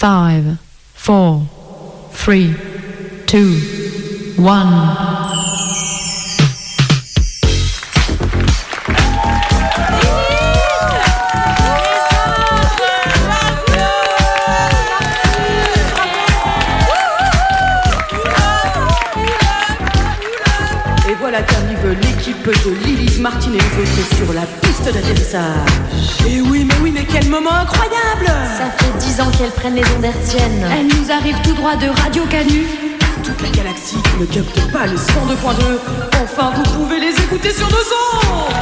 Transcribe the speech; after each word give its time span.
5, 0.00 0.44
4, 0.94 1.40
3, 2.14 2.42
2, 3.32 3.58
1. 4.38 4.38
Et 21.08 21.14
voilà 21.18 21.42
qu'arrive 21.42 21.98
l'équipe 22.02 22.46
de 22.46 22.86
Lilith 22.86 23.18
Martin 23.18 23.50
et 23.50 23.54
les 23.54 23.58
autres 23.58 24.14
sur 24.14 24.32
la 24.32 24.46
piste 24.62 24.84
d'atterrissage. 24.84 25.42
Et 26.28 26.40
oui, 26.40 26.57
mais 27.40 27.46
oui, 27.46 27.50
mais 27.50 27.50
quel 27.50 27.50
moment 27.50 27.50
incroyable 27.50 28.26
Ça 28.56 28.70
fait 28.70 28.98
dix 28.98 29.20
ans 29.20 29.30
qu'elles 29.36 29.50
prennent 29.50 29.74
les 29.74 29.84
ondes 29.96 30.04
hertziennes. 30.04 30.66
Elle 30.70 30.86
nous 30.86 31.10
arrive 31.10 31.36
tout 31.42 31.54
droit 31.54 31.76
de 31.76 31.88
Radio 31.88 32.24
Canu. 32.26 32.66
Toute 33.22 33.42
la 33.42 33.50
galaxie 33.50 33.96
ne 34.20 34.26
capte 34.26 34.72
pas 34.72 34.86
le 34.86 34.96
102.2. 34.96 35.78
Enfin, 36.22 36.52
vous 36.56 36.62
pouvez 36.78 37.00
les 37.00 37.14
écouter 37.18 37.52
sur 37.52 37.68
nos 37.68 37.76
ondes 37.76 38.54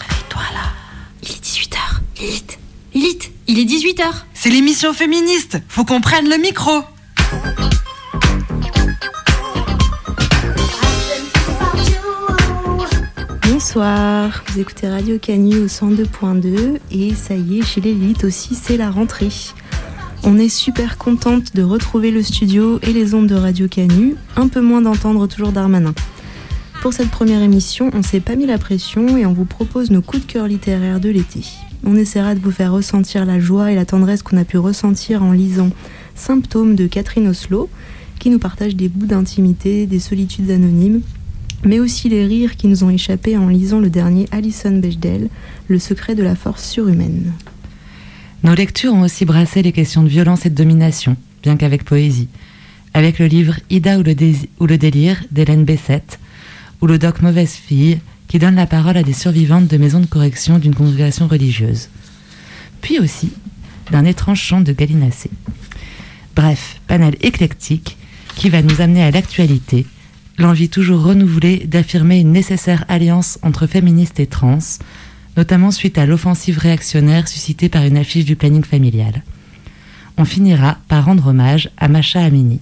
Réveille-toi 0.00 0.42
là. 0.54 0.70
Il 1.22 1.30
est 1.30 1.44
18h. 1.44 1.78
Lilith. 2.20 2.58
Lilith, 2.94 3.30
il 3.46 3.58
est 3.58 3.64
18h. 3.64 4.04
C'est 4.34 4.50
l'émission 4.50 4.92
féministe. 4.92 5.58
Faut 5.68 5.84
qu'on 5.84 6.00
prenne 6.00 6.28
le 6.28 6.36
micro. 6.36 6.82
Bonsoir, 13.70 14.44
vous 14.46 14.60
écoutez 14.60 14.88
Radio 14.88 15.18
Canu 15.18 15.58
au 15.58 15.66
102.2 15.66 16.78
et 16.90 17.14
ça 17.14 17.34
y 17.34 17.58
est, 17.58 17.62
chez 17.62 17.82
l'élite 17.82 18.24
aussi, 18.24 18.54
c'est 18.54 18.78
la 18.78 18.90
rentrée. 18.90 19.28
On 20.22 20.38
est 20.38 20.48
super 20.48 20.96
contente 20.96 21.54
de 21.54 21.62
retrouver 21.62 22.10
le 22.10 22.22
studio 22.22 22.78
et 22.80 22.94
les 22.94 23.12
ondes 23.12 23.26
de 23.26 23.34
Radio 23.34 23.68
Canu, 23.68 24.16
un 24.36 24.48
peu 24.48 24.62
moins 24.62 24.80
d'entendre 24.80 25.26
toujours 25.26 25.52
Darmanin. 25.52 25.92
Pour 26.80 26.94
cette 26.94 27.10
première 27.10 27.42
émission, 27.42 27.90
on 27.92 28.02
s'est 28.02 28.20
pas 28.20 28.36
mis 28.36 28.46
la 28.46 28.56
pression 28.56 29.18
et 29.18 29.26
on 29.26 29.34
vous 29.34 29.44
propose 29.44 29.90
nos 29.90 30.00
coups 30.00 30.24
de 30.24 30.32
cœur 30.32 30.48
littéraires 30.48 30.98
de 30.98 31.10
l'été. 31.10 31.44
On 31.84 31.94
essaiera 31.94 32.34
de 32.34 32.40
vous 32.40 32.52
faire 32.52 32.72
ressentir 32.72 33.26
la 33.26 33.38
joie 33.38 33.70
et 33.70 33.74
la 33.74 33.84
tendresse 33.84 34.22
qu'on 34.22 34.38
a 34.38 34.44
pu 34.46 34.56
ressentir 34.56 35.22
en 35.22 35.32
lisant 35.32 35.68
Symptômes 36.14 36.74
de 36.74 36.86
Catherine 36.86 37.28
Oslo, 37.28 37.68
qui 38.18 38.30
nous 38.30 38.38
partage 38.38 38.76
des 38.76 38.88
bouts 38.88 39.04
d'intimité, 39.06 39.84
des 39.84 40.00
solitudes 40.00 40.50
anonymes 40.50 41.02
mais 41.64 41.80
aussi 41.80 42.08
les 42.08 42.24
rires 42.24 42.56
qui 42.56 42.68
nous 42.68 42.84
ont 42.84 42.90
échappé 42.90 43.36
en 43.36 43.48
lisant 43.48 43.80
le 43.80 43.90
dernier 43.90 44.26
Alison 44.30 44.78
Bechdel, 44.78 45.28
Le 45.68 45.78
secret 45.78 46.14
de 46.14 46.22
la 46.22 46.34
force 46.34 46.68
surhumaine. 46.68 47.32
Nos 48.44 48.54
lectures 48.54 48.94
ont 48.94 49.02
aussi 49.02 49.24
brassé 49.24 49.62
les 49.62 49.72
questions 49.72 50.02
de 50.02 50.08
violence 50.08 50.46
et 50.46 50.50
de 50.50 50.54
domination, 50.54 51.16
bien 51.42 51.56
qu'avec 51.56 51.84
poésie, 51.84 52.28
avec 52.94 53.18
le 53.18 53.26
livre 53.26 53.56
Ida 53.68 53.98
ou 53.98 54.02
le, 54.02 54.78
délire 54.78 55.22
d'Hélène 55.30 55.64
Bessette, 55.64 56.18
ou 56.80 56.86
le 56.86 56.98
doc 56.98 57.20
Mauvaise 57.20 57.52
fille, 57.52 57.98
qui 58.28 58.38
donne 58.38 58.54
la 58.54 58.66
parole 58.66 58.96
à 58.96 59.02
des 59.02 59.12
survivantes 59.12 59.66
de 59.66 59.76
maisons 59.76 60.00
de 60.00 60.06
correction 60.06 60.58
d'une 60.58 60.74
congrégation 60.74 61.26
religieuse. 61.26 61.88
Puis 62.80 62.98
aussi 62.98 63.30
d'un 63.90 64.04
étrange 64.04 64.40
chant 64.40 64.60
de 64.60 64.72
Galinacé. 64.72 65.30
Bref, 66.36 66.80
panel 66.86 67.16
éclectique 67.20 67.96
qui 68.36 68.50
va 68.50 68.62
nous 68.62 68.80
amener 68.80 69.02
à 69.02 69.10
l'actualité, 69.10 69.86
l'envie 70.38 70.68
toujours 70.68 71.02
renouvelée 71.02 71.66
d'affirmer 71.66 72.20
une 72.20 72.32
nécessaire 72.32 72.84
alliance 72.88 73.38
entre 73.42 73.66
féministes 73.66 74.20
et 74.20 74.26
trans, 74.26 74.58
notamment 75.36 75.70
suite 75.70 75.98
à 75.98 76.06
l'offensive 76.06 76.58
réactionnaire 76.58 77.28
suscitée 77.28 77.68
par 77.68 77.84
une 77.84 77.96
affiche 77.96 78.24
du 78.24 78.36
planning 78.36 78.64
familial. 78.64 79.22
On 80.16 80.24
finira 80.24 80.78
par 80.88 81.04
rendre 81.04 81.28
hommage 81.28 81.70
à 81.76 81.88
Macha 81.88 82.22
Amini. 82.22 82.60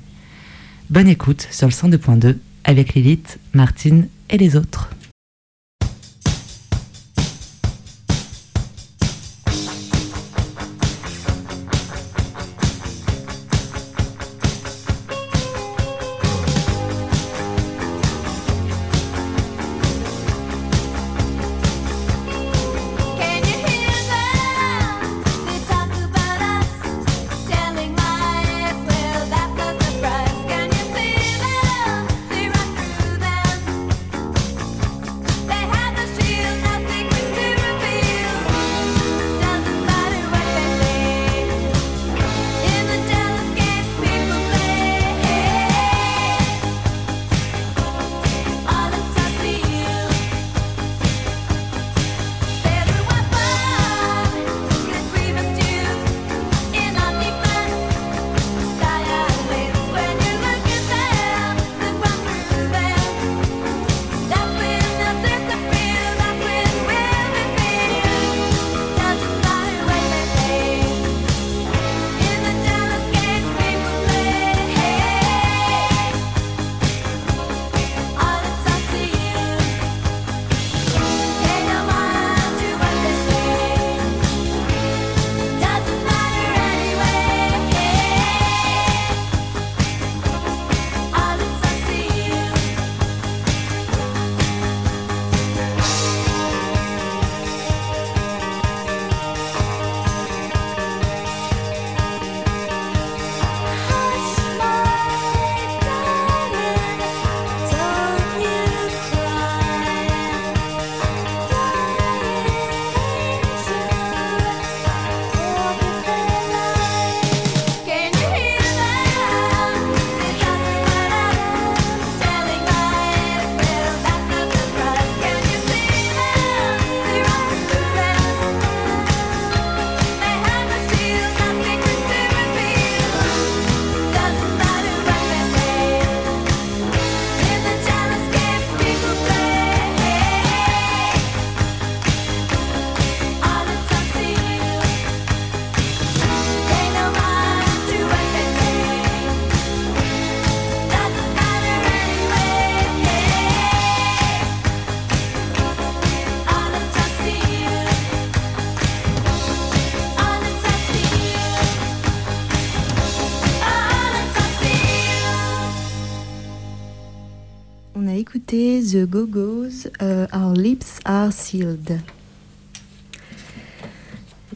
Bonne 0.90 1.08
écoute 1.08 1.48
sur 1.50 1.66
le 1.66 1.72
102.2 1.72 2.36
avec 2.64 2.94
Lilith, 2.94 3.38
Martine 3.54 4.08
et 4.30 4.38
les 4.38 4.56
autres. 4.56 4.90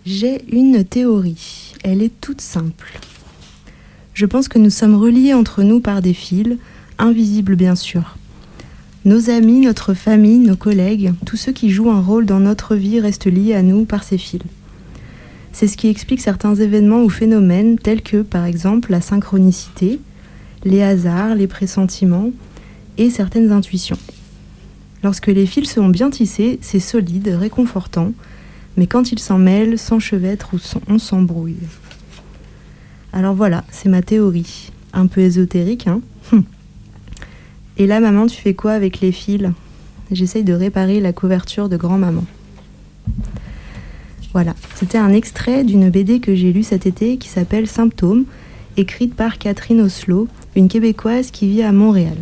J'ai 0.05 0.43
une 0.50 0.85
théorie. 0.85 1.75
Elle 1.85 2.02
est 2.02 2.20
toute 2.20 2.41
simple. 2.41 2.99
Je 4.14 4.26
pense 4.26 4.49
que 4.49 4.58
nous 4.58 4.70
sommes 4.70 4.97
reliés 4.97 5.35
entre 5.35 5.62
nous 5.62 5.81
par 5.81 6.02
des 6.02 6.14
fils, 6.14 6.58
invisibles 6.99 7.56
bien 7.56 7.75
sûr. 7.75 8.17
Nos 9.05 9.31
amis, 9.31 9.61
notre 9.61 9.94
famille, 9.94 10.38
nos 10.38 10.56
collègues, 10.56 11.14
tous 11.25 11.37
ceux 11.37 11.52
qui 11.52 11.70
jouent 11.70 11.91
un 11.91 12.02
rôle 12.02 12.26
dans 12.26 12.41
notre 12.41 12.75
vie 12.75 13.00
restent 13.00 13.26
liés 13.26 13.55
à 13.55 13.62
nous 13.62 13.87
par 13.87 14.05
ces 14.05 14.19
fils. 14.19 14.43
C'est 15.52 15.69
ce 15.69 15.76
qui 15.76 15.88
explique 15.88 16.20
certains 16.20 16.55
événements 16.55 17.02
ou 17.02 17.08
phénomènes 17.08 17.79
tels 17.79 18.02
que 18.02 18.23
par 18.23 18.44
exemple 18.44 18.91
la 18.91 19.00
synchronicité, 19.00 20.00
les 20.64 20.82
hasards, 20.82 21.35
les 21.35 21.47
pressentiments 21.47 22.31
et 22.99 23.11
certaines 23.11 23.52
intuitions. 23.52 23.99
Lorsque 25.02 25.29
les 25.29 25.47
fils 25.47 25.73
seront 25.73 25.88
bien 25.88 26.11
tissés, 26.11 26.58
c'est 26.61 26.81
solide, 26.81 27.29
réconfortant, 27.29 28.12
mais 28.76 28.87
quand 28.87 29.12
ils 29.12 29.19
s'en 29.19 29.38
mêlent, 29.38 29.79
s'enchevêtrent 29.79 30.55
ou 30.55 30.58
on 30.88 30.99
s'embrouille. 30.99 31.56
Alors 33.12 33.35
voilà, 33.35 33.64
c'est 33.70 33.88
ma 33.88 34.02
théorie. 34.02 34.70
Un 34.93 35.06
peu 35.06 35.20
ésotérique, 35.20 35.87
hein 35.87 36.00
Hum. 36.32 36.44
Et 37.76 37.87
là, 37.87 38.00
maman, 38.00 38.26
tu 38.26 38.41
fais 38.41 38.55
quoi 38.55 38.73
avec 38.73 39.00
les 39.00 39.12
fils? 39.12 39.50
J'essaye 40.12 40.44
de 40.44 40.52
réparer 40.52 41.00
la 41.00 41.12
couverture 41.12 41.69
de 41.69 41.76
grand-maman. 41.76 42.25
Voilà, 44.32 44.55
c'était 44.75 44.99
un 44.99 45.12
extrait 45.12 45.64
d'une 45.64 45.91
BD 45.91 46.20
que 46.20 46.35
j'ai 46.35 46.52
lue 46.52 46.62
cet 46.62 46.87
été 46.87 47.17
qui 47.17 47.29
s'appelle 47.29 47.67
Symptômes, 47.67 48.25
écrite 48.76 49.14
par 49.14 49.38
Catherine 49.38 49.81
Oslo, 49.81 50.29
une 50.55 50.69
Québécoise 50.69 51.31
qui 51.31 51.49
vit 51.49 51.62
à 51.62 51.73
Montréal. 51.73 52.17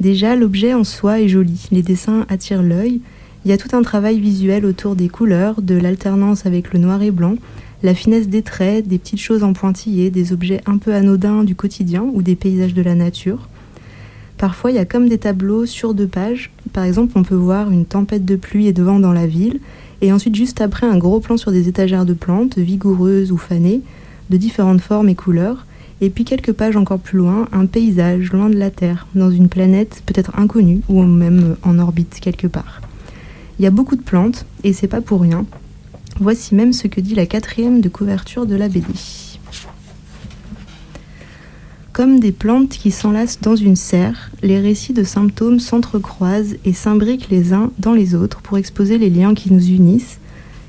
Déjà, 0.00 0.34
l'objet 0.34 0.72
en 0.72 0.82
soi 0.82 1.20
est 1.20 1.28
joli, 1.28 1.68
les 1.70 1.82
dessins 1.82 2.24
attirent 2.30 2.62
l'œil, 2.62 3.02
il 3.44 3.50
y 3.50 3.52
a 3.52 3.58
tout 3.58 3.76
un 3.76 3.82
travail 3.82 4.18
visuel 4.18 4.64
autour 4.64 4.96
des 4.96 5.08
couleurs, 5.08 5.60
de 5.60 5.74
l'alternance 5.74 6.46
avec 6.46 6.72
le 6.72 6.78
noir 6.78 7.02
et 7.02 7.10
blanc, 7.10 7.36
la 7.82 7.94
finesse 7.94 8.28
des 8.28 8.40
traits, 8.40 8.88
des 8.88 8.98
petites 8.98 9.20
choses 9.20 9.42
en 9.42 9.52
pointillés, 9.52 10.10
des 10.10 10.32
objets 10.32 10.62
un 10.66 10.78
peu 10.78 10.94
anodins 10.94 11.44
du 11.44 11.54
quotidien 11.54 12.02
ou 12.14 12.22
des 12.22 12.34
paysages 12.34 12.74
de 12.74 12.82
la 12.82 12.94
nature. 12.94 13.48
Parfois, 14.38 14.70
il 14.70 14.76
y 14.76 14.78
a 14.80 14.86
comme 14.86 15.08
des 15.08 15.18
tableaux 15.18 15.66
sur 15.66 15.92
deux 15.92 16.06
pages. 16.06 16.50
Par 16.72 16.84
exemple, 16.84 17.12
on 17.16 17.22
peut 17.22 17.34
voir 17.34 17.70
une 17.70 17.84
tempête 17.84 18.24
de 18.24 18.36
pluie 18.36 18.68
et 18.68 18.72
de 18.72 18.82
vent 18.82 19.00
dans 19.00 19.12
la 19.12 19.26
ville, 19.26 19.60
et 20.00 20.12
ensuite, 20.12 20.34
juste 20.34 20.62
après, 20.62 20.86
un 20.86 20.96
gros 20.96 21.20
plan 21.20 21.36
sur 21.36 21.52
des 21.52 21.68
étagères 21.68 22.06
de 22.06 22.14
plantes, 22.14 22.56
vigoureuses 22.56 23.32
ou 23.32 23.36
fanées, 23.36 23.82
de 24.30 24.38
différentes 24.38 24.80
formes 24.80 25.10
et 25.10 25.14
couleurs. 25.14 25.66
Et 26.02 26.08
puis, 26.08 26.24
quelques 26.24 26.52
pages 26.52 26.76
encore 26.76 26.98
plus 26.98 27.18
loin, 27.18 27.46
un 27.52 27.66
paysage 27.66 28.32
loin 28.32 28.48
de 28.48 28.56
la 28.56 28.70
Terre, 28.70 29.06
dans 29.14 29.30
une 29.30 29.48
planète 29.48 30.02
peut-être 30.06 30.38
inconnue 30.38 30.80
ou 30.88 31.02
même 31.02 31.56
en 31.62 31.78
orbite 31.78 32.18
quelque 32.20 32.46
part. 32.46 32.80
Il 33.58 33.64
y 33.64 33.66
a 33.66 33.70
beaucoup 33.70 33.96
de 33.96 34.02
plantes, 34.02 34.46
et 34.64 34.72
c'est 34.72 34.88
pas 34.88 35.02
pour 35.02 35.20
rien. 35.20 35.44
Voici 36.18 36.54
même 36.54 36.72
ce 36.72 36.86
que 36.86 37.00
dit 37.00 37.14
la 37.14 37.26
quatrième 37.26 37.82
de 37.82 37.90
couverture 37.90 38.46
de 38.46 38.56
la 38.56 38.68
BD. 38.68 38.86
Comme 41.92 42.20
des 42.20 42.32
plantes 42.32 42.70
qui 42.70 42.90
s'enlacent 42.90 43.40
dans 43.42 43.56
une 43.56 43.76
serre, 43.76 44.30
les 44.42 44.58
récits 44.58 44.94
de 44.94 45.02
symptômes 45.02 45.60
s'entrecroisent 45.60 46.56
et 46.64 46.72
s'imbriquent 46.72 47.28
les 47.28 47.52
uns 47.52 47.72
dans 47.78 47.92
les 47.92 48.14
autres 48.14 48.40
pour 48.40 48.56
exposer 48.56 48.96
les 48.96 49.10
liens 49.10 49.34
qui 49.34 49.52
nous 49.52 49.66
unissent, 49.68 50.18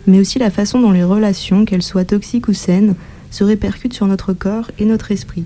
mais 0.08 0.20
aussi 0.20 0.40
la 0.40 0.50
façon 0.50 0.82
dont 0.82 0.92
les 0.92 1.06
relations, 1.06 1.64
qu'elles 1.64 1.84
soient 1.84 2.04
toxiques 2.04 2.50
ou 2.50 2.54
saines, 2.54 2.96
se 3.32 3.44
répercutent 3.44 3.94
sur 3.94 4.06
notre 4.06 4.34
corps 4.34 4.70
et 4.78 4.86
notre 4.86 5.12
esprit. 5.12 5.46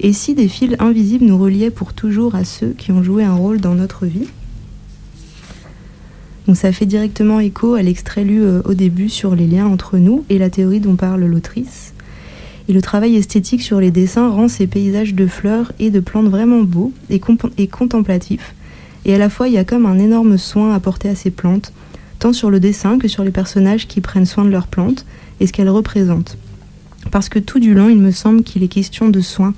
Et 0.00 0.12
si 0.12 0.34
des 0.34 0.48
fils 0.48 0.76
invisibles 0.78 1.24
nous 1.24 1.38
reliaient 1.38 1.70
pour 1.70 1.92
toujours 1.92 2.34
à 2.34 2.44
ceux 2.44 2.70
qui 2.70 2.92
ont 2.92 3.02
joué 3.02 3.24
un 3.24 3.34
rôle 3.34 3.60
dans 3.60 3.74
notre 3.74 4.06
vie? 4.06 4.28
Donc 6.46 6.56
ça 6.56 6.72
fait 6.72 6.86
directement 6.86 7.40
écho 7.40 7.74
à 7.74 7.82
l'extrait 7.82 8.24
lu 8.24 8.42
euh, 8.42 8.62
au 8.64 8.74
début 8.74 9.08
sur 9.08 9.34
les 9.34 9.46
liens 9.46 9.66
entre 9.66 9.98
nous 9.98 10.24
et 10.30 10.38
la 10.38 10.48
théorie 10.48 10.80
dont 10.80 10.96
parle 10.96 11.24
l'autrice. 11.24 11.92
Et 12.68 12.72
le 12.72 12.82
travail 12.82 13.16
esthétique 13.16 13.62
sur 13.62 13.80
les 13.80 13.90
dessins 13.90 14.28
rend 14.28 14.48
ces 14.48 14.66
paysages 14.66 15.14
de 15.14 15.26
fleurs 15.26 15.72
et 15.78 15.90
de 15.90 16.00
plantes 16.00 16.28
vraiment 16.28 16.62
beaux 16.62 16.92
et, 17.10 17.20
et 17.58 17.66
contemplatifs. 17.68 18.54
Et 19.04 19.14
à 19.14 19.18
la 19.18 19.28
fois, 19.28 19.48
il 19.48 19.54
y 19.54 19.58
a 19.58 19.64
comme 19.64 19.86
un 19.86 19.98
énorme 19.98 20.36
soin 20.36 20.74
apporté 20.74 21.08
à 21.08 21.14
ces 21.14 21.30
plantes, 21.30 21.72
tant 22.18 22.32
sur 22.32 22.50
le 22.50 22.60
dessin 22.60 22.98
que 22.98 23.08
sur 23.08 23.24
les 23.24 23.30
personnages 23.30 23.86
qui 23.86 24.00
prennent 24.00 24.26
soin 24.26 24.44
de 24.44 24.50
leurs 24.50 24.66
plantes 24.66 25.06
et 25.40 25.46
ce 25.46 25.52
qu'elles 25.52 25.68
représentent. 25.68 26.38
Parce 27.10 27.28
que 27.28 27.38
tout 27.38 27.60
du 27.60 27.74
long, 27.74 27.88
il 27.88 27.98
me 27.98 28.10
semble 28.10 28.42
qu'il 28.42 28.62
est 28.62 28.68
question 28.68 29.08
de 29.08 29.20
soins 29.20 29.54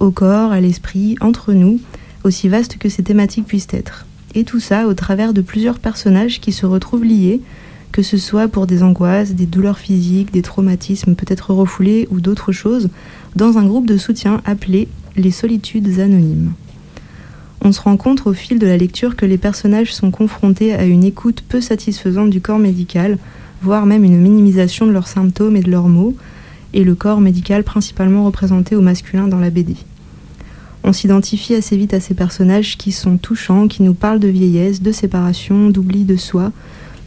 au 0.00 0.10
corps, 0.10 0.52
à 0.52 0.60
l'esprit, 0.60 1.16
entre 1.20 1.52
nous, 1.52 1.78
aussi 2.24 2.48
vaste 2.48 2.78
que 2.78 2.88
ces 2.88 3.02
thématiques 3.02 3.46
puissent 3.46 3.68
être. 3.72 4.06
Et 4.34 4.44
tout 4.44 4.60
ça 4.60 4.86
au 4.86 4.94
travers 4.94 5.32
de 5.34 5.40
plusieurs 5.40 5.78
personnages 5.78 6.40
qui 6.40 6.52
se 6.52 6.66
retrouvent 6.66 7.04
liés, 7.04 7.40
que 7.92 8.02
ce 8.02 8.16
soit 8.16 8.48
pour 8.48 8.66
des 8.66 8.82
angoisses, 8.82 9.34
des 9.34 9.46
douleurs 9.46 9.78
physiques, 9.78 10.32
des 10.32 10.42
traumatismes 10.42 11.14
peut-être 11.14 11.52
refoulés 11.52 12.06
ou 12.10 12.20
d'autres 12.20 12.52
choses, 12.52 12.88
dans 13.36 13.58
un 13.58 13.66
groupe 13.66 13.86
de 13.86 13.96
soutien 13.96 14.40
appelé 14.44 14.88
les 15.16 15.30
solitudes 15.30 15.98
anonymes. 15.98 16.52
On 17.62 17.72
se 17.72 17.80
rend 17.80 17.96
compte 17.96 18.26
au 18.26 18.32
fil 18.32 18.58
de 18.58 18.66
la 18.66 18.76
lecture 18.76 19.16
que 19.16 19.26
les 19.26 19.36
personnages 19.36 19.92
sont 19.92 20.10
confrontés 20.10 20.72
à 20.72 20.84
une 20.84 21.04
écoute 21.04 21.44
peu 21.46 21.60
satisfaisante 21.60 22.30
du 22.30 22.40
corps 22.40 22.58
médical, 22.58 23.18
voire 23.60 23.84
même 23.84 24.04
une 24.04 24.20
minimisation 24.20 24.86
de 24.86 24.92
leurs 24.92 25.08
symptômes 25.08 25.56
et 25.56 25.62
de 25.62 25.70
leurs 25.70 25.88
mots, 25.88 26.14
et 26.74 26.84
le 26.84 26.94
corps 26.94 27.20
médical 27.20 27.64
principalement 27.64 28.24
représenté 28.24 28.76
au 28.76 28.80
masculin 28.80 29.28
dans 29.28 29.40
la 29.40 29.50
BD. 29.50 29.76
On 30.82 30.92
s'identifie 30.92 31.54
assez 31.54 31.76
vite 31.76 31.94
à 31.94 32.00
ces 32.00 32.14
personnages 32.14 32.78
qui 32.78 32.92
sont 32.92 33.18
touchants, 33.18 33.68
qui 33.68 33.82
nous 33.82 33.94
parlent 33.94 34.20
de 34.20 34.28
vieillesse, 34.28 34.80
de 34.80 34.92
séparation, 34.92 35.68
d'oubli 35.68 36.04
de 36.04 36.16
soi, 36.16 36.52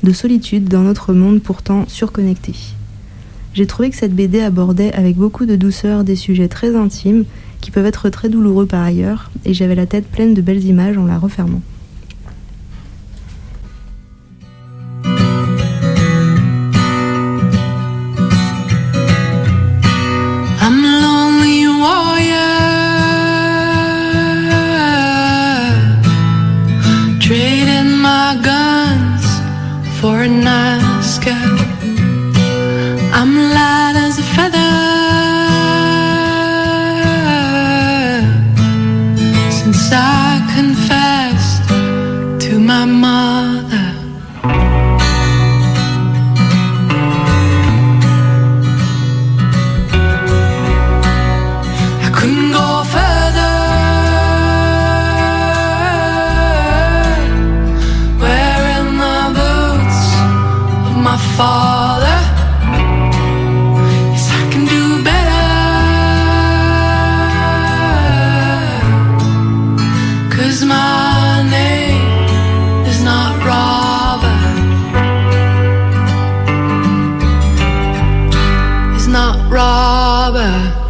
de 0.04 0.12
solitude 0.12 0.69
dans 0.69 0.81
notre 0.81 1.13
monde 1.13 1.42
pourtant 1.42 1.86
surconnecté. 1.88 2.54
J'ai 3.54 3.68
trouvé 3.68 3.89
que 3.89 3.95
cette 3.95 4.15
BD 4.15 4.42
abordait 4.42 4.94
avec 4.94 5.15
beaucoup 5.15 5.45
de 5.45 5.56
douceur 5.56 6.04
des 6.04 6.15
sujets 6.15 6.48
très 6.48 6.75
intimes 6.75 7.25
qui 7.62 7.71
peuvent 7.71 7.86
être 7.86 8.10
très 8.10 8.30
douloureux 8.30 8.65
par 8.65 8.83
ailleurs, 8.83 9.31
et 9.45 9.54
j'avais 9.54 9.75
la 9.75 9.86
tête 9.86 10.07
pleine 10.07 10.33
de 10.33 10.42
belles 10.42 10.65
images 10.65 10.98
en 10.98 11.06
la 11.06 11.18
refermant. 11.18 11.62
not 79.13 79.38
robber. 79.48 80.83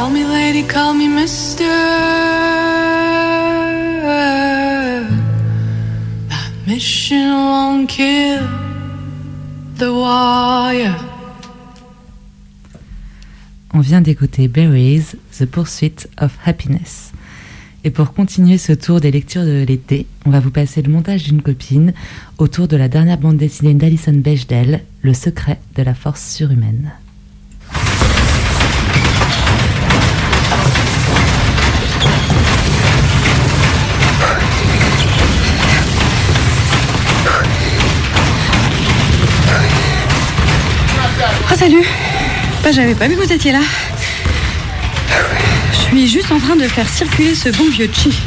Call 0.00 0.12
me 0.12 0.24
lady, 0.24 0.66
call 0.66 0.94
me 0.94 1.08
mister. 1.08 1.62
That 6.30 6.50
mission 6.66 7.28
won't 7.34 7.86
kill 7.86 8.48
the 9.76 9.90
warrior. 9.92 10.94
On 13.74 13.80
vient 13.80 14.00
d'écouter 14.00 14.48
Berries, 14.48 15.16
The 15.38 15.44
Pursuit 15.44 16.08
of 16.16 16.34
Happiness. 16.46 17.12
Et 17.84 17.90
pour 17.90 18.14
continuer 18.14 18.56
ce 18.56 18.72
tour 18.72 19.02
des 19.02 19.10
lectures 19.10 19.44
de 19.44 19.66
l'été, 19.68 20.06
on 20.24 20.30
va 20.30 20.40
vous 20.40 20.50
passer 20.50 20.80
le 20.80 20.90
montage 20.90 21.24
d'une 21.24 21.42
copine 21.42 21.92
autour 22.38 22.68
de 22.68 22.76
la 22.78 22.88
dernière 22.88 23.18
bande 23.18 23.36
dessinée 23.36 23.74
d'Alison 23.74 24.14
Bechdel, 24.14 24.80
Le 25.02 25.12
secret 25.12 25.60
de 25.76 25.82
la 25.82 25.92
force 25.92 26.26
surhumaine. 26.26 26.90
Salut 41.60 41.86
Bah 42.64 42.72
j'avais 42.72 42.94
pas 42.94 43.06
vu 43.06 43.16
que 43.16 43.20
vous 43.20 43.32
étiez 43.34 43.52
là. 43.52 43.60
Je 45.72 45.76
suis 45.76 46.08
juste 46.08 46.32
en 46.32 46.38
train 46.38 46.56
de 46.56 46.66
faire 46.66 46.88
circuler 46.88 47.34
ce 47.34 47.50
bon 47.50 47.68
vieux 47.68 47.90
chi. 47.92 48.18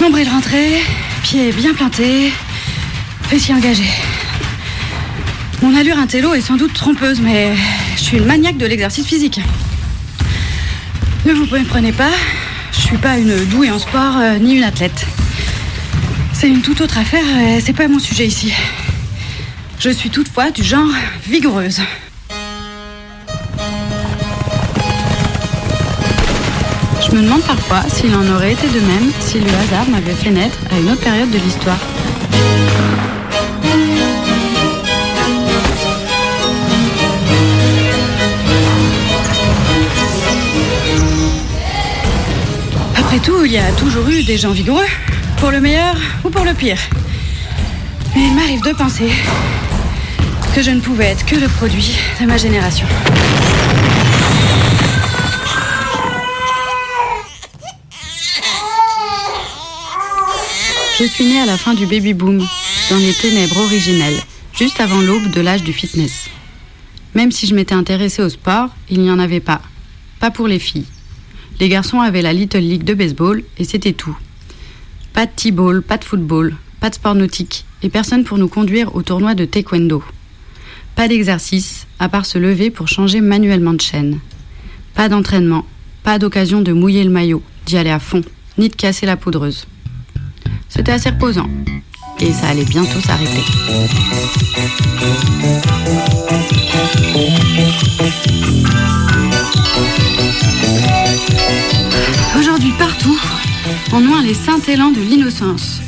Nombril 0.00 0.28
rentré, 0.28 0.80
pied 1.24 1.50
bien 1.50 1.74
planté, 1.74 2.32
fessier 3.24 3.56
engagé. 3.56 3.82
Mon 5.62 5.74
allure 5.74 5.98
intello 5.98 6.32
est 6.32 6.42
sans 6.42 6.54
doute 6.54 6.72
trompeuse, 6.74 7.20
mais 7.20 7.56
je 7.96 8.02
suis 8.02 8.18
une 8.18 8.26
maniaque 8.26 8.56
de 8.56 8.66
l'exercice 8.66 9.04
physique. 9.04 9.40
Ne 11.26 11.32
vous 11.32 11.46
prenez 11.68 11.90
pas, 11.90 12.12
je 12.70 12.82
suis 12.82 12.98
pas 12.98 13.18
une 13.18 13.34
douée 13.46 13.72
en 13.72 13.80
sport 13.80 14.18
euh, 14.18 14.38
ni 14.38 14.54
une 14.54 14.62
athlète. 14.62 15.06
C'est 16.34 16.48
une 16.48 16.62
toute 16.62 16.82
autre 16.82 16.98
affaire 16.98 17.24
et 17.40 17.60
c'est 17.60 17.72
pas 17.72 17.88
mon 17.88 17.98
sujet 17.98 18.28
ici. 18.28 18.52
Je 19.80 19.90
suis 19.90 20.10
toutefois 20.10 20.52
du 20.52 20.62
genre 20.62 20.92
vigoureuse. 21.26 21.80
Je 27.12 27.18
me 27.18 27.24
demande 27.24 27.42
parfois 27.42 27.82
s'il 27.90 28.14
en 28.16 28.26
aurait 28.34 28.52
été 28.52 28.66
de 28.68 28.80
même 28.80 29.10
si 29.20 29.38
le 29.38 29.46
hasard 29.46 29.86
m'avait 29.90 30.14
fait 30.14 30.30
naître 30.30 30.56
à 30.74 30.78
une 30.78 30.90
autre 30.90 31.02
période 31.02 31.30
de 31.30 31.36
l'histoire. 31.36 31.76
Après 42.96 43.18
tout, 43.18 43.44
il 43.44 43.52
y 43.52 43.58
a 43.58 43.70
toujours 43.72 44.08
eu 44.08 44.22
des 44.22 44.38
gens 44.38 44.52
vigoureux, 44.52 44.80
pour 45.36 45.50
le 45.50 45.60
meilleur 45.60 45.94
ou 46.24 46.30
pour 46.30 46.46
le 46.46 46.54
pire. 46.54 46.78
Mais 48.16 48.22
il 48.22 48.34
m'arrive 48.34 48.62
de 48.62 48.72
penser 48.72 49.10
que 50.54 50.62
je 50.62 50.70
ne 50.70 50.80
pouvais 50.80 51.08
être 51.08 51.26
que 51.26 51.36
le 51.36 51.48
produit 51.48 51.94
de 52.22 52.24
ma 52.24 52.38
génération. 52.38 52.86
Je 60.98 61.04
suis 61.04 61.24
née 61.24 61.40
à 61.40 61.46
la 61.46 61.56
fin 61.56 61.72
du 61.72 61.86
baby 61.86 62.12
boom, 62.12 62.46
dans 62.90 62.98
les 62.98 63.14
ténèbres 63.14 63.58
originelles, 63.58 64.20
juste 64.52 64.78
avant 64.78 65.00
l'aube 65.00 65.30
de 65.30 65.40
l'âge 65.40 65.62
du 65.62 65.72
fitness. 65.72 66.28
Même 67.14 67.32
si 67.32 67.46
je 67.46 67.54
m'étais 67.54 67.74
intéressée 67.74 68.22
au 68.22 68.28
sport, 68.28 68.68
il 68.90 69.00
n'y 69.00 69.10
en 69.10 69.18
avait 69.18 69.40
pas. 69.40 69.62
Pas 70.20 70.30
pour 70.30 70.48
les 70.48 70.58
filles. 70.58 70.84
Les 71.60 71.70
garçons 71.70 72.00
avaient 72.00 72.20
la 72.20 72.34
Little 72.34 72.58
League 72.58 72.84
de 72.84 72.92
baseball 72.92 73.42
et 73.58 73.64
c'était 73.64 73.94
tout. 73.94 74.16
Pas 75.14 75.24
de 75.24 75.30
t-ball, 75.34 75.82
pas 75.82 75.96
de 75.96 76.04
football, 76.04 76.56
pas 76.78 76.90
de 76.90 76.94
sport 76.94 77.14
nautique 77.14 77.64
et 77.82 77.88
personne 77.88 78.24
pour 78.24 78.36
nous 78.36 78.48
conduire 78.48 78.94
au 78.94 79.02
tournoi 79.02 79.34
de 79.34 79.46
taekwondo. 79.46 80.04
Pas 80.94 81.08
d'exercice, 81.08 81.86
à 82.00 82.10
part 82.10 82.26
se 82.26 82.36
lever 82.36 82.70
pour 82.70 82.88
changer 82.88 83.22
manuellement 83.22 83.72
de 83.72 83.80
chaîne. 83.80 84.20
Pas 84.94 85.08
d'entraînement, 85.08 85.64
pas 86.02 86.18
d'occasion 86.18 86.60
de 86.60 86.72
mouiller 86.72 87.02
le 87.02 87.10
maillot, 87.10 87.42
d'y 87.64 87.78
aller 87.78 87.90
à 87.90 87.98
fond, 87.98 88.20
ni 88.58 88.68
de 88.68 88.76
casser 88.76 89.06
la 89.06 89.16
poudreuse. 89.16 89.66
C'était 90.74 90.92
assez 90.92 91.10
reposant. 91.10 91.50
Et 92.18 92.32
ça 92.32 92.48
allait 92.48 92.64
bientôt 92.64 92.98
s'arrêter. 93.00 93.42
Aujourd'hui, 102.38 102.72
partout, 102.78 103.20
on 103.92 104.00
noie 104.00 104.22
les 104.22 104.32
saints 104.32 104.60
élans 104.66 104.92
de 104.92 105.00
l'innocence. 105.00 105.82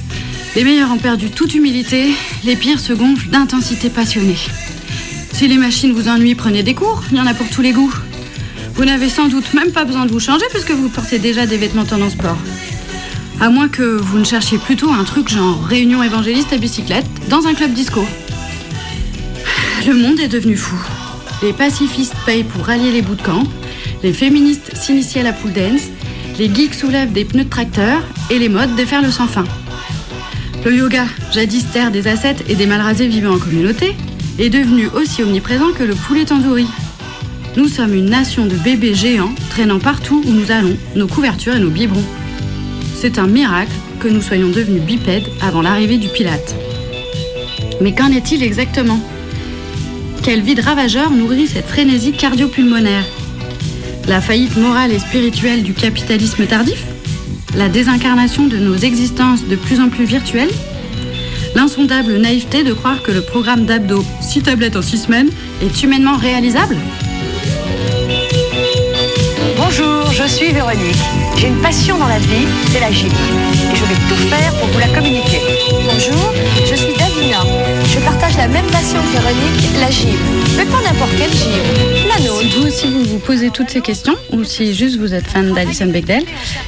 Les 0.55 0.64
meilleurs 0.64 0.91
ont 0.91 0.99
perdu 0.99 1.31
toute 1.31 1.55
humilité, 1.55 2.11
les 2.45 2.55
pires 2.55 2.79
se 2.79 2.93
gonflent 2.93 3.31
d'intensité 3.31 3.88
passionnée. 3.88 4.37
Si 5.33 5.49
les 5.49 5.57
machines 5.57 5.93
vous 5.93 6.09
ennuient, 6.09 6.35
prenez 6.35 6.62
des 6.62 6.75
cours, 6.75 7.03
il 7.11 7.17
y 7.17 7.21
en 7.21 7.26
a 7.26 7.33
pour 7.33 7.49
tous 7.49 7.62
les 7.62 7.73
goûts. 7.73 7.95
Vous 8.75 8.85
n'avez 8.85 9.09
sans 9.09 9.29
doute 9.29 9.55
même 9.55 9.73
pas 9.73 9.85
besoin 9.85 10.05
de 10.05 10.12
vous 10.12 10.21
changer 10.21 10.45
puisque 10.50 10.73
vous 10.73 10.91
portez 10.91 11.19
déjà 11.19 11.47
des 11.47 11.57
vêtements 11.57 11.85
tendance 11.85 12.12
sport. 12.12 12.37
À 13.41 13.50
moins 13.50 13.69
que 13.69 13.83
vous 13.83 14.19
ne 14.19 14.25
cherchiez 14.25 14.59
plutôt 14.59 14.91
un 14.91 15.05
truc 15.05 15.29
genre 15.29 15.62
réunion 15.64 16.03
évangéliste 16.03 16.53
à 16.53 16.57
bicyclette 16.57 17.07
dans 17.29 17.47
un 17.47 17.55
club 17.55 17.73
disco. 17.73 18.05
Le 19.87 19.95
monde 19.95 20.21
est 20.21 20.29
devenu 20.29 20.57
fou. 20.57 20.76
Les 21.43 21.53
pacifistes 21.53 22.14
payent 22.25 22.45
pour 22.45 22.64
rallier 22.64 22.91
les 22.91 23.03
bouts 23.03 23.17
de 23.17 23.23
camp, 23.23 23.43
les 24.03 24.12
féministes 24.12 24.75
s'initient 24.75 25.21
à 25.21 25.25
la 25.25 25.33
pool 25.33 25.53
dance, 25.53 25.88
les 26.38 26.53
geeks 26.53 26.75
soulèvent 26.75 27.12
des 27.12 27.25
pneus 27.25 27.45
de 27.45 27.50
tracteur 27.50 28.00
et 28.31 28.38
les 28.38 28.49
modes 28.49 28.75
déferlent 28.76 29.05
le 29.05 29.11
sans 29.11 29.26
fin. 29.26 29.45
Le 30.64 30.75
yoga, 30.75 31.05
jadis 31.33 31.67
terre 31.71 31.91
des 31.91 32.09
ascètes 32.09 32.45
et 32.49 32.55
des 32.55 32.67
mal 32.67 32.81
rasés 32.81 33.09
vivant 33.09 33.35
en 33.35 33.38
communauté, 33.38 33.95
est 34.38 34.49
devenu 34.49 34.88
aussi 34.88 35.23
omniprésent 35.23 35.73
que 35.73 35.83
le 35.85 35.95
poulet 35.95 36.25
tandoori. 36.25 36.67
Nous 37.57 37.69
sommes 37.69 37.95
une 37.95 38.11
nation 38.11 38.47
de 38.47 38.57
bébés 38.57 38.95
géants 38.95 39.35
traînant 39.50 39.79
partout 39.79 40.23
où 40.26 40.31
nous 40.31 40.50
allons, 40.50 40.76
nos 40.97 41.07
couvertures 41.07 41.55
et 41.55 41.61
nos 41.61 41.71
biberons. 41.71 42.05
C'est 43.07 43.19
un 43.19 43.27
miracle 43.27 43.71
que 44.01 44.09
nous 44.09 44.23
soyons 44.23 44.49
devenus 44.49 44.81
bipèdes 44.81 45.29
avant 45.43 45.61
l'arrivée 45.61 45.99
du 45.99 46.09
Pilate. 46.09 46.57
Mais 47.83 47.93
qu'en 47.93 48.11
est-il 48.11 48.43
exactement? 48.43 48.99
Quel 50.23 50.41
vide 50.41 50.61
ravageur 50.61 51.11
nourrit 51.11 51.47
cette 51.47 51.67
frénésie 51.67 52.13
cardio-pulmonaire? 52.13 53.05
La 54.09 54.23
faillite 54.23 54.57
morale 54.57 54.91
et 54.91 54.99
spirituelle 54.99 55.63
du 55.63 55.75
capitalisme 55.75 56.47
tardif? 56.47 56.83
La 57.55 57.69
désincarnation 57.69 58.47
de 58.47 58.57
nos 58.57 58.77
existences 58.77 59.47
de 59.47 59.57
plus 59.57 59.81
en 59.81 59.91
plus 59.91 60.07
virtuelles? 60.07 60.55
L'insondable 61.55 62.17
naïveté 62.17 62.65
de 62.65 62.73
croire 62.73 63.03
que 63.03 63.13
le 63.13 63.21
programme 63.21 63.67
d'abdos 63.67 64.07
6 64.23 64.45
tablettes 64.45 64.77
en 64.77 64.83
6 64.83 64.97
semaines 64.97 65.31
est 65.61 65.83
humainement 65.83 66.17
réalisable? 66.17 66.79
Bonjour, 69.59 70.11
je 70.11 70.27
suis 70.27 70.53
Véronique. 70.53 71.24
J'ai 71.37 71.49
une 71.49 71.61
passion 71.61 71.99
dans 71.99 72.09
la 72.09 72.19
vie, 72.19 72.47
c'est 72.71 72.81
la 72.81 72.91
gym. 72.91 73.09
Et 73.09 73.76
je 73.76 73.85
vais 73.85 73.95
tout 74.09 74.17
faire 74.29 74.53
pour 74.59 74.69
vous 74.69 74.79
la 74.79 74.88
communiquer. 74.88 75.41
Bonjour, 75.71 76.33
je 76.64 76.75
suis 76.75 76.95
Davina. 76.95 77.41
Je 77.93 77.99
partage 78.00 78.37
la 78.37 78.49
même 78.49 78.67
passion 78.67 79.00
que 79.00 79.19
Véronique, 79.19 79.81
la 79.81 79.91
gym. 79.91 80.17
Mais 80.57 80.64
pas 80.64 80.81
n'importe 80.83 81.12
quelle 81.19 81.33
gym, 81.33 82.09
la 82.09 82.25
nôtre. 82.25 82.41
Si 82.41 82.49
vous 82.49 82.67
aussi 82.67 82.87
vous 82.88 83.05
vous 83.05 83.19
posez 83.19 83.50
toutes 83.50 83.71
ces 83.71 83.81
questions, 83.81 84.14
ou 84.33 84.45
si 84.45 84.75
juste 84.75 84.99
vous 84.99 85.12
êtes 85.12 85.26
fan 85.26 85.53
d'Alison 85.53 85.87
Bechdel, 85.87 86.25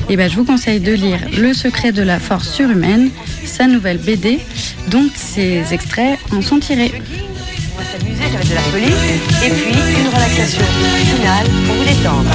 eh 0.09 0.17
ben, 0.17 0.29
je 0.29 0.37
vous 0.37 0.45
conseille 0.45 0.81
de 0.81 0.93
lire 0.93 1.21
Le 1.37 1.53
secret 1.55 1.93
de 1.93 2.03
la 2.03 2.19
force 2.19 2.49
surhumaine, 2.53 3.11
sa 3.45 3.67
nouvelle 3.67 3.99
BD, 3.99 4.41
dont 4.89 5.09
ces 5.15 5.63
extraits 5.73 6.19
en 6.33 6.43
sont 6.43 6.59
tirés. 6.59 6.93
S'amuser, 7.99 8.25
j'avais 8.31 8.45
de 8.45 8.55
la 8.55 8.61
folie. 8.61 8.93
Et 9.45 9.51
puis, 9.51 9.73
une 9.73 10.09
relaxation 10.09 10.61
finale 10.61 11.47
pour 11.67 11.77
vous 11.77 11.85
détendre. 11.85 12.29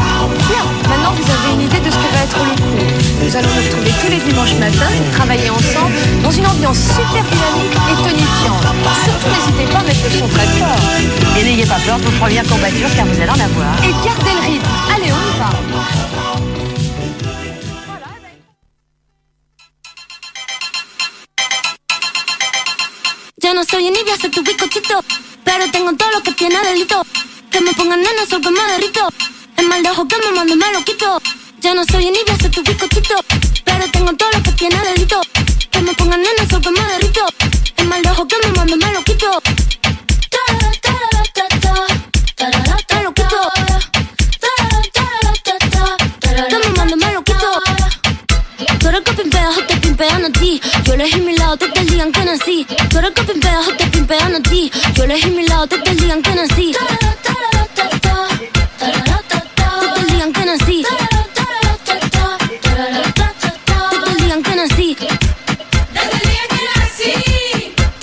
Bien, 0.49 0.65
maintenant 0.89 1.13
vous 1.13 1.27
avez 1.29 1.53
une 1.53 1.61
idée 1.61 1.79
de 1.79 1.91
ce 1.91 1.97
que 1.97 2.09
va 2.13 2.23
être 2.23 2.39
le 2.39 2.55
cours. 2.61 2.87
Nous 3.21 3.35
allons 3.35 3.49
nous 3.49 3.61
retrouver 3.61 3.91
tous 4.01 4.09
les 4.09 4.21
dimanches 4.25 4.55
matins 4.55 4.89
travailler 5.13 5.49
ensemble 5.51 5.93
dans 6.23 6.31
une 6.31 6.47
ambiance 6.47 6.79
super 6.79 7.23
dynamique 7.29 7.77
et 7.77 7.95
tonifiante. 8.09 8.65
Surtout 9.05 9.29
n'hésitez 9.29 9.71
pas 9.71 9.79
à 9.79 9.83
mettre 9.83 10.03
le 10.03 10.17
son 10.17 10.27
très 10.29 10.47
fort. 10.57 10.81
Et 11.37 11.43
n'ayez 11.43 11.65
pas 11.65 11.79
peur 11.85 11.97
de 11.99 12.03
vos 12.05 12.17
premières 12.17 12.47
courbatures 12.47 12.89
car 12.95 13.05
vous 13.05 13.21
allez 13.21 13.29
en 13.29 13.45
avoir. 13.45 13.73
Et 13.83 13.93
gardez 14.01 14.33
le 14.33 14.53
rythme. 14.53 14.69
Allez, 14.95 15.11
on 15.13 15.21
y 15.21 15.37
va. 15.37 16.30
Yo 23.51 23.55
no 23.55 23.65
soy 23.65 23.85
envidia, 23.85 24.15
soy 24.15 24.29
tu 24.29 24.41
bizcochito. 24.43 25.03
Pero 25.43 25.69
tengo 25.71 25.93
todo 25.97 26.09
lo 26.11 26.23
que 26.23 26.31
tiene 26.31 26.57
delito. 26.63 27.05
Que 27.51 27.59
me 27.59 27.73
pongan 27.73 27.99
nena, 27.99 28.25
sol 28.25 28.41
que 28.41 28.49
me. 28.49 28.61
El 29.57 29.67
mal 29.67 29.83
de 29.83 29.89
ojo 29.89 30.07
que 30.07 30.15
me 30.19 30.31
mando 30.31 30.55
me 30.55 30.83
quito. 30.85 31.21
Yo 31.59 31.75
no 31.75 31.83
soy 31.83 32.07
envidia, 32.07 32.37
soy 32.39 32.49
tu 32.49 32.63
bizcochito. 32.63 33.15
Pero 33.65 33.91
tengo 33.91 34.13
todo 34.13 34.29
lo 34.31 34.41
que 34.41 34.53
tiene 34.53 34.81
delito. 34.81 35.19
Que 35.69 35.81
me 35.81 35.93
pongan 35.95 36.21
nena, 36.21 36.49
sol 36.49 36.61
que 36.61 36.71
me. 36.71 36.79
El 37.75 37.87
mal 37.89 38.01
de 38.01 38.11
ojo 38.11 38.25
que 38.25 38.37
me 38.37 38.53
mando 38.53 38.77
me 38.77 38.93
lo 38.93 39.03
quito. 39.03 39.41
Me 40.47 40.61
lo 40.61 40.71
quito. 40.71 40.91
Pimpean 50.01 50.25
a 50.25 50.29
ti. 50.31 50.61
Yo 50.83 50.93
elegí 50.93 51.21
mi 51.21 51.35
lado 51.37 51.57
el 51.75 51.87
día 51.87 52.03
en 52.03 52.11
que 52.11 52.25
nací. 52.25 52.65
Tú 52.89 52.97
eres 52.99 53.11
que 53.11 53.23
pimpeas 53.23 53.77
te 53.77 53.87
pimpean 53.87 54.35
a 54.35 54.41
ti. 54.41 54.71
Yo 54.95 55.03
elegí 55.03 55.29
mi 55.31 55.47
lado 55.47 55.67
el 55.75 55.97
día 55.97 56.13
en 56.13 56.21
que 56.21 56.35
nací. 56.35 56.73
Día 60.07 60.23
en 60.23 60.33
que 60.33 60.45
nací. 60.45 60.85
Día 64.17 64.33
en 64.33 64.43
que 64.43 64.55
nací. 64.55 64.97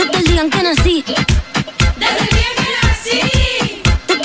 El 0.07 0.27
día 0.27 0.43
que 0.51 0.63
nací. 0.63 1.05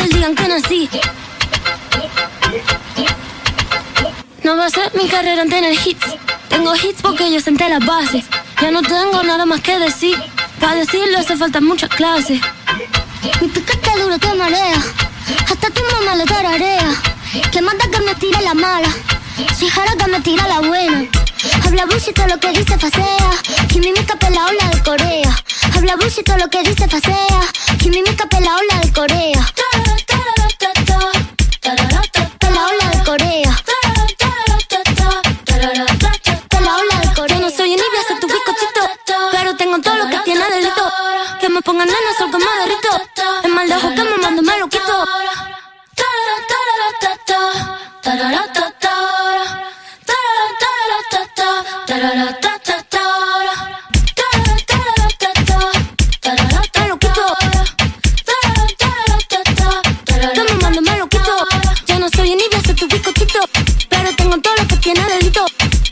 Día 0.10 0.28
en 0.28 0.36
que 0.36 0.48
nací. 0.48 0.90
No 4.44 4.58
va 4.58 4.66
a 4.66 4.70
ser 4.70 4.92
mi 4.96 5.08
carrera 5.08 5.42
en 5.42 5.50
tener 5.50 5.74
hits. 5.74 6.06
Tengo 6.54 6.76
hits 6.76 7.02
porque 7.02 7.32
yo 7.32 7.40
senté 7.40 7.68
las 7.68 7.84
bases. 7.84 8.26
Ya 8.62 8.70
no 8.70 8.84
tengo 8.84 9.24
nada 9.24 9.44
más 9.44 9.60
que 9.62 9.80
decir. 9.80 10.16
Para 10.60 10.76
decirlo 10.76 11.18
hace 11.18 11.36
falta 11.36 11.60
muchas 11.60 11.90
clases. 11.90 12.40
Mi 13.42 13.48
piquete 13.48 13.90
duro 14.00 14.20
te 14.20 14.34
marea. 14.36 14.80
Hasta 15.50 15.70
tu 15.72 15.82
mamá 15.92 16.16
le 16.16 16.26
tararea. 16.26 16.90
Que 17.52 17.60
manda 17.60 17.86
que 17.92 18.00
me 18.02 18.14
tire 18.16 18.40
la 18.44 18.54
mala. 18.54 18.88
Si 19.58 19.68
jara 19.68 19.96
que 19.96 20.08
me 20.12 20.22
tira 20.22 20.48
la 20.48 20.60
buena. 20.60 21.06
Habla 21.66 21.86
bullshit 21.88 22.20
lo 22.30 22.40
que 22.40 22.50
dice 22.52 22.78
facea. 22.78 23.32
Kimimica 23.68 24.16
pela 24.16 24.46
ola 24.46 24.66
de 24.74 24.84
Corea. 24.84 25.36
Habla 25.76 25.96
bullshit 25.96 26.30
lo 26.38 26.48
que 26.52 26.62
dice 26.62 26.88
facea. 26.88 27.42
Kimimica 27.80 28.28
pela 28.28 28.58
ola 28.58 28.80
de 28.84 28.94
Corea. 28.94 29.54
pongan 41.64 41.88
nena, 41.88 42.14
salgo 42.18 42.40
más 42.40 42.58
derrito. 42.60 42.90
Es 43.44 43.50
mal 43.50 43.68
de 43.68 43.96
que 43.96 44.04
me 44.04 44.18
mando, 44.18 44.42
me 44.42 44.60
lo 44.60 44.68
quito. 44.68 45.06
Pero 63.90 64.16
tengo 64.16 64.38
todo 64.40 64.56
lo 64.56 64.68
que 64.68 64.78
tiene 64.78 65.04
delito. 65.06 65.46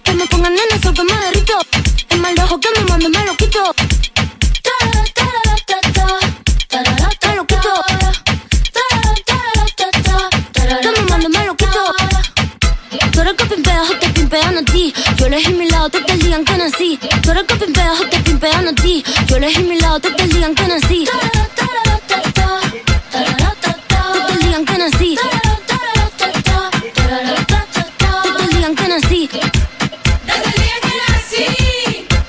Que 0.03 0.13
me 0.13 0.25
pongan 0.27 0.53
nena, 0.53 0.81
salgo 0.81 1.03
más 1.05 1.21
derrito. 1.21 1.57
Es 2.09 2.17
mal 2.17 2.35
de 2.35 2.41
que 2.59 2.79
me 2.79 2.85
mando, 2.89 3.09
me 3.09 3.20
pimpeas 13.81 13.99
te 13.99 14.09
pimpean 14.09 14.57
a 14.57 14.63
ti. 14.63 14.93
Yo 15.17 15.25
elegí 15.25 15.53
mi 15.53 15.69
lado, 15.69 15.89
te 15.89 16.01
te 16.01 16.17
digan 16.17 16.45
que 16.45 16.57
nací. 16.57 16.99
Tú 17.21 17.31
eres 17.31 17.43
que 17.43 17.55
te 17.55 18.19
pimpean 18.19 18.67
a 18.67 18.73
ti. 18.75 19.03
Yo 19.27 19.37
elegí 19.37 19.63
mi 19.63 19.79
lado, 19.79 19.99
te 19.99 20.11
te 20.11 20.27
digan 20.27 20.55
que 20.55 20.67
nací. 20.67 21.05
Te 21.05 21.11
te 24.27 24.45
digan 24.45 24.65
que 24.65 24.77
nací. 24.77 25.17
Te 25.17 25.27
te 28.37 28.55
digan 28.55 28.75
que 28.75 28.87
nací. 28.87 29.29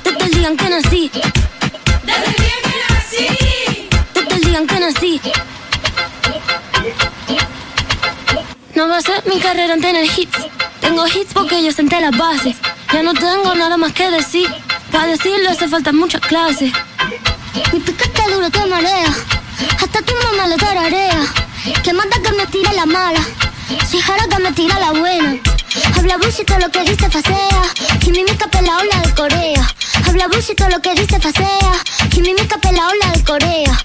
Te 0.02 0.12
te 0.12 0.28
digan 0.28 0.56
que 0.56 0.68
nací. 0.70 1.10
Te 4.12 4.36
digan 4.40 4.66
que 4.66 4.80
nací. 4.80 5.20
No 8.74 8.88
va 8.88 8.96
a 8.96 9.02
ser 9.02 9.22
mi 9.26 9.38
carrera 9.38 9.74
en 9.74 9.80
tener 9.80 10.04
hits. 10.04 10.71
Tengo 10.82 11.06
hits 11.06 11.32
porque 11.32 11.62
yo 11.64 11.70
senté 11.70 12.00
las 12.00 12.16
bases. 12.18 12.56
Ya 12.92 13.02
no 13.04 13.14
tengo 13.14 13.54
nada 13.54 13.76
más 13.76 13.92
que 13.92 14.10
decir. 14.10 14.48
Para 14.90 15.06
decirlo 15.06 15.48
hace 15.48 15.68
falta 15.68 15.92
muchas 15.92 16.20
clases. 16.20 16.72
Mi 17.72 17.78
piquete 17.78 18.22
duro 18.32 18.50
te 18.50 18.66
marea. 18.66 19.14
Hasta 19.80 20.02
tu 20.02 20.12
mamá 20.24 20.48
le 20.48 20.56
tararea. 20.56 21.20
Que 21.84 21.92
manda 21.92 22.16
que 22.20 22.32
me 22.32 22.46
tire 22.46 22.72
la 22.74 22.84
mala. 22.84 23.20
Si 23.88 24.00
jara 24.00 24.26
que 24.28 24.38
me 24.42 24.50
tira 24.52 24.78
la 24.80 24.90
buena. 24.90 25.36
Habla 25.96 26.16
bullshit 26.18 26.50
lo 26.50 26.68
que 26.70 26.82
dice 26.82 27.08
facea. 27.08 27.62
Kimimica 28.00 28.48
pela 28.48 28.78
ola 28.78 28.96
de 29.06 29.14
Corea. 29.14 29.74
Habla 30.06 30.26
bullshit 30.26 30.60
lo 30.68 30.82
que 30.82 30.94
dice 30.94 31.20
facea. 31.20 31.74
Kimimica 32.10 32.58
pela 32.58 32.88
ola 32.88 33.06
de 33.14 33.24
Corea. 33.24 33.84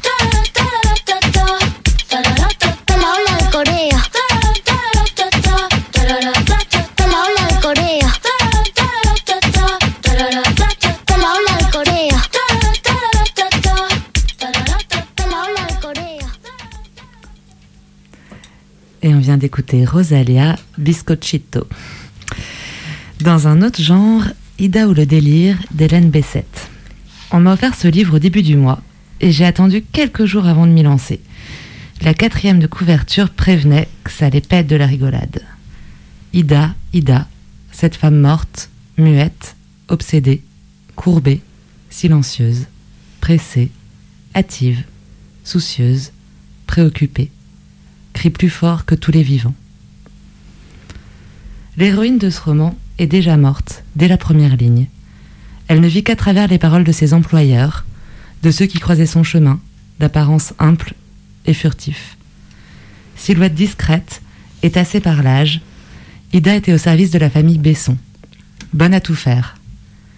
D'écouter 19.38 19.86
Rosalia 19.86 20.56
Biscochito. 20.78 21.67
Dans 23.21 23.47
un 23.47 23.62
autre 23.62 23.82
genre, 23.82 24.23
Ida 24.60 24.88
ou 24.88 24.93
le 24.93 25.06
délire 25.06 25.58
d'Hélène 25.71 26.10
Bessette. 26.10 26.69
On 27.32 27.39
m'a 27.39 27.54
offert 27.54 27.76
ce 27.76 27.88
livre 27.88 28.15
au 28.15 28.19
début 28.19 28.41
du 28.41 28.56
mois 28.56 28.82
et 29.21 29.32
j'ai 29.32 29.45
attendu 29.45 29.84
quelques 29.91 30.26
jours 30.26 30.47
avant 30.47 30.65
de 30.65 30.71
m'y 30.71 30.84
lancer. 30.84 31.19
La 32.02 32.13
quatrième 32.13 32.60
de 32.60 32.67
couverture 32.67 33.30
prévenait 33.30 33.88
que 34.04 34.12
ça 34.12 34.28
allait 34.28 34.41
pas 34.41 34.63
de 34.63 34.76
la 34.76 34.86
rigolade. 34.86 35.41
Ida, 36.34 36.76
Ida, 36.93 37.28
cette 37.71 37.95
femme 37.95 38.19
morte, 38.19 38.69
muette, 38.97 39.56
obsédée, 39.88 40.43
courbée, 40.95 41.41
silencieuse, 41.89 42.65
pressée, 43.21 43.71
hâtive, 44.36 44.84
soucieuse, 45.43 46.12
préoccupée, 46.67 47.32
plus 48.25 48.49
fort 48.49 48.86
que 48.86 48.95
tous 48.95 49.12
les 49.12 49.23
vivants. 49.23 49.56
L'héroïne 51.77 52.17
de 52.17 52.30
ce 52.30 52.41
roman 52.41 52.77
est 52.97 53.08
déjà 53.08 53.38
morte 53.38 53.84
dès 53.95 54.08
la 54.08 54.17
première 54.17 54.58
ligne. 54.58 54.88
Elle 55.67 55.82
ne 55.82 55.88
vit 55.88 56.03
qu'à 56.03 56.15
travers 56.15 56.47
les 56.47 56.58
paroles 56.58 56.84
de 56.84 56.91
ses 56.91 57.13
employeurs, 57.13 57.86
de 58.43 58.51
ceux 58.51 58.65
qui 58.65 58.80
croisaient 58.80 59.06
son 59.06 59.23
chemin, 59.23 59.60
d'apparence 59.99 60.53
humble 60.60 60.93
et 61.45 61.53
furtif. 61.53 62.17
Silhouette 63.15 63.56
discrète 63.56 64.21
et 64.63 64.71
tassée 64.71 64.99
par 64.99 65.23
l'âge, 65.23 65.62
Ida 66.34 66.56
était 66.56 66.73
au 66.73 66.77
service 66.77 67.12
de 67.12 67.19
la 67.19 67.30
famille 67.30 67.60
Besson. 67.60 67.97
Bonne 68.73 68.93
à 68.93 69.01
tout 69.01 69.15
faire. 69.15 69.58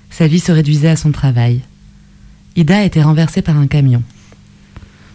Sa 0.09 0.27
vie 0.27 0.39
se 0.39 0.51
réduisait 0.51 0.89
à 0.89 0.95
son 0.95 1.11
travail. 1.11 1.61
Ida 2.55 2.79
a 2.79 2.83
été 2.83 3.01
renversée 3.01 3.41
par 3.41 3.57
un 3.57 3.67
camion. 3.67 4.01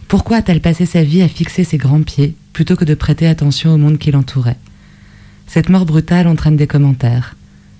Pourquoi 0.07 0.37
a-t-elle 0.37 0.61
passé 0.61 0.85
sa 0.85 1.03
vie 1.03 1.21
à 1.21 1.27
fixer 1.27 1.63
ses 1.63 1.77
grands 1.77 2.03
pieds 2.03 2.35
plutôt 2.55 2.77
que 2.77 2.85
de 2.85 2.93
prêter 2.93 3.27
attention 3.27 3.73
au 3.73 3.77
monde 3.77 3.97
qui 3.97 4.11
l'entourait 4.11 4.55
Cette 5.45 5.67
mort 5.67 5.85
brutale 5.85 6.25
entraîne 6.25 6.55
des 6.55 6.67
commentaires. 6.67 7.35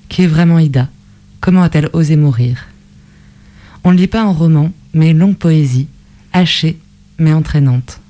Qui 0.10 0.24
est 0.24 0.28
vraiment 0.28 0.60
Ida? 0.60 0.90
Comment 1.40 1.64
a-t-elle 1.64 1.90
osé 1.94 2.18
mourir? 2.18 2.68
On 3.86 3.94
ne 3.94 3.98
lit 3.98 4.08
pas 4.08 4.24
un 4.24 4.34
roman, 4.34 4.74
mais 4.94 5.12
une 5.12 5.20
longue 5.20 5.38
poésie, 5.38 5.88
hachée 6.34 6.78
mais 7.20 7.32
entraînante. 7.32 8.02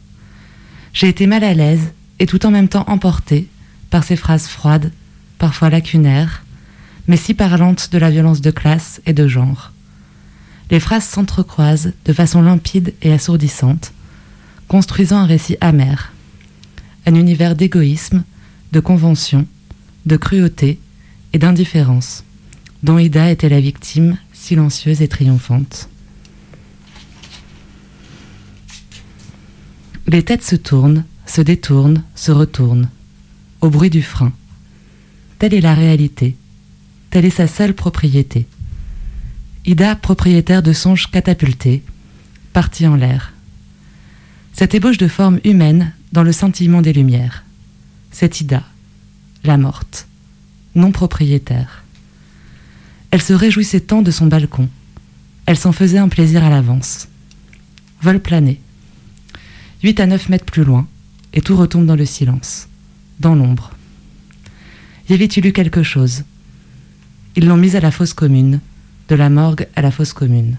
J'ai 0.91 1.08
été 1.08 1.28
mal 1.28 1.43
à 1.43 1.54
l'aise 1.54 1.93
et 2.17 2.25
tout 2.25 2.43
en 2.47 2.51
même 2.51 2.67
temps 2.67 2.86
emportée 2.88 3.47
par 3.91 4.04
ces 4.04 4.15
phrases 4.15 4.47
froides, 4.47 4.91
parfois 5.38 5.69
lacunaires, 5.69 6.43
mais 7.08 7.17
si 7.17 7.36
parlantes 7.36 7.91
de 7.91 7.99
la 7.99 8.10
violence 8.10 8.41
de 8.41 8.49
classe 8.49 9.04
et 9.06 9.13
de 9.13 9.28
genre. 9.28 9.71
Les 10.71 10.80
phrases 10.80 11.06
s'entrecroisent 11.06 11.93
de 12.06 12.13
façon 12.13 12.41
limpide 12.41 12.95
et 13.04 13.13
assourdissante, 13.13 13.93
construisant 14.67 15.17
un 15.17 15.28
récit 15.28 15.58
amer, 15.62 16.12
un 17.05 17.15
univers 17.15 17.55
d'égoïsme, 17.55 18.23
de 18.71 18.79
convention, 18.79 19.45
de 20.05 20.17
cruauté 20.17 20.79
et 21.33 21.39
d'indifférence, 21.39 22.23
dont 22.83 22.97
Ida 22.97 23.31
était 23.31 23.49
la 23.49 23.59
victime 23.59 24.17
silencieuse 24.33 25.01
et 25.01 25.07
triomphante. 25.07 25.89
Les 30.07 30.23
têtes 30.23 30.43
se 30.43 30.55
tournent, 30.55 31.03
se 31.25 31.41
détournent, 31.41 32.03
se 32.13 32.31
retournent, 32.31 32.89
au 33.61 33.69
bruit 33.69 33.89
du 33.89 34.03
frein. 34.03 34.31
Telle 35.39 35.53
est 35.53 35.61
la 35.61 35.73
réalité, 35.73 36.35
telle 37.09 37.25
est 37.25 37.31
sa 37.31 37.47
seule 37.47 37.73
propriété. 37.73 38.45
Ida, 39.65 39.95
propriétaire 39.95 40.61
de 40.61 40.73
songes 40.73 41.09
catapultés, 41.09 41.83
partie 42.53 42.85
en 42.85 42.95
l'air. 42.95 43.33
Cette 44.53 44.75
ébauche 44.75 44.99
de 44.99 45.07
forme 45.07 45.39
humaine 45.43 45.91
dans 46.11 46.23
le 46.23 46.31
scintillement 46.31 46.81
des 46.81 46.93
lumières. 46.93 47.43
C'est 48.11 48.41
Ida, 48.41 48.63
la 49.43 49.57
morte, 49.57 50.07
non 50.75 50.91
propriétaire. 50.91 51.83
Elle 53.11 53.21
se 53.21 53.33
réjouissait 53.33 53.81
tant 53.81 54.01
de 54.01 54.11
son 54.11 54.27
balcon. 54.27 54.69
Elle 55.45 55.57
s'en 55.57 55.71
faisait 55.71 55.97
un 55.97 56.09
plaisir 56.09 56.43
à 56.43 56.49
l'avance. 56.49 57.07
Vol 58.01 58.19
plané. 58.19 58.59
Huit 59.83 59.99
à 59.99 60.05
neuf 60.05 60.29
mètres 60.29 60.45
plus 60.45 60.63
loin, 60.63 60.87
et 61.33 61.41
tout 61.41 61.55
retombe 61.55 61.85
dans 61.85 61.95
le 61.95 62.05
silence, 62.05 62.67
dans 63.19 63.35
l'ombre. 63.35 63.71
Y 65.09 65.13
avait-il 65.13 65.45
eu 65.45 65.53
quelque 65.53 65.83
chose? 65.83 66.23
Ils 67.35 67.45
l'ont 67.45 67.57
mise 67.57 67.75
à 67.75 67.81
la 67.81 67.91
fosse 67.91 68.13
commune, 68.13 68.59
de 69.09 69.15
la 69.15 69.29
morgue 69.29 69.67
à 69.75 69.81
la 69.81 69.91
fosse 69.91 70.13
commune. 70.13 70.57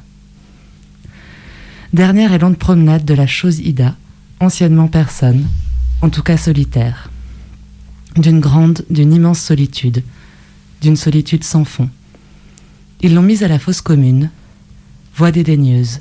Dernière 1.92 2.32
et 2.32 2.38
lente 2.38 2.59
promenade 2.59 3.04
de 3.04 3.14
la 3.14 3.26
chose 3.26 3.59
Ida, 3.59 3.96
anciennement 4.40 4.88
personne, 4.88 5.46
en 6.03 6.11
tout 6.11 6.22
cas 6.22 6.37
solitaire. 6.37 7.11
D'une 8.16 8.40
grande, 8.40 8.85
d'une 8.90 9.12
immense 9.12 9.40
solitude, 9.40 10.03
d'une 10.81 10.96
solitude 10.96 11.44
sans 11.44 11.64
fond. 11.64 11.90
Ils 13.01 13.14
l'ont 13.14 13.22
mise 13.22 13.42
à 13.42 13.49
la 13.49 13.59
fosse 13.59 13.81
commune, 13.81 14.31
voix 15.16 15.33
dédaigneuse, 15.33 16.01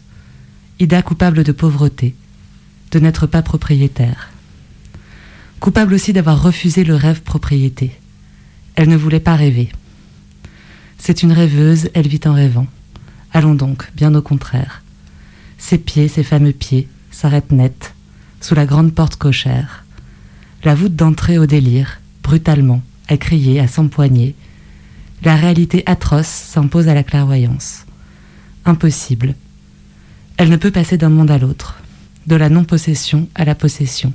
Ida 0.80 1.02
coupable 1.02 1.46
de 1.46 1.54
pauvreté, 1.54 2.16
de 2.92 3.00
n'être 3.00 3.28
pas 3.28 3.42
propriétaire. 3.42 4.30
Coupable 5.62 5.94
aussi 5.94 6.12
d'avoir 6.12 6.44
refusé 6.44 6.84
le 6.84 6.96
rêve 6.96 7.22
propriété. 7.22 7.98
Elle 8.76 8.90
ne 8.90 8.98
voulait 8.98 9.22
pas 9.22 9.36
rêver. 9.36 9.70
C'est 10.98 11.24
une 11.24 11.32
rêveuse, 11.32 11.90
elle 11.94 12.10
vit 12.10 12.20
en 12.26 12.34
rêvant. 12.34 12.68
Allons 13.32 13.56
donc, 13.56 13.90
bien 13.96 14.14
au 14.16 14.22
contraire. 14.22 14.84
Ses 15.58 15.78
pieds, 15.78 16.10
ses 16.10 16.24
fameux 16.24 16.52
pieds, 16.52 16.90
s'arrêtent 17.10 17.54
net, 17.54 17.95
sous 18.46 18.54
la 18.54 18.68
grande 18.68 18.94
porte 18.94 19.16
cochère. 19.16 19.86
La 20.64 20.76
voûte 20.76 20.96
d'entrée 20.96 21.40
au 21.40 21.48
délire, 21.48 22.00
brutalement, 22.22 22.84
à 23.08 23.18
crier, 23.18 23.60
à 23.60 23.68
s'empoigner. 23.68 24.36
La 25.24 25.36
réalité 25.36 25.82
atroce 25.88 26.28
s'impose 26.28 26.88
à 26.88 26.94
la 26.94 27.02
clairvoyance. 27.02 27.88
Impossible. 28.64 29.34
Elle 30.38 30.50
ne 30.50 30.58
peut 30.58 30.70
passer 30.70 30.96
d'un 30.96 31.10
monde 31.10 31.32
à 31.32 31.40
l'autre, 31.40 31.80
de 32.28 32.36
la 32.36 32.50
non-possession 32.50 33.28
à 33.34 33.46
la 33.46 33.56
possession. 33.56 34.14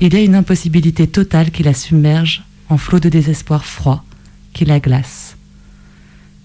Il 0.00 0.12
y 0.12 0.16
a 0.16 0.22
une 0.22 0.34
impossibilité 0.34 1.06
totale 1.06 1.52
qui 1.52 1.62
la 1.62 1.74
submerge 1.74 2.42
en 2.68 2.76
flot 2.76 2.98
de 2.98 3.08
désespoir 3.08 3.64
froid, 3.64 4.04
qui 4.52 4.64
la 4.64 4.80
glace. 4.80 5.36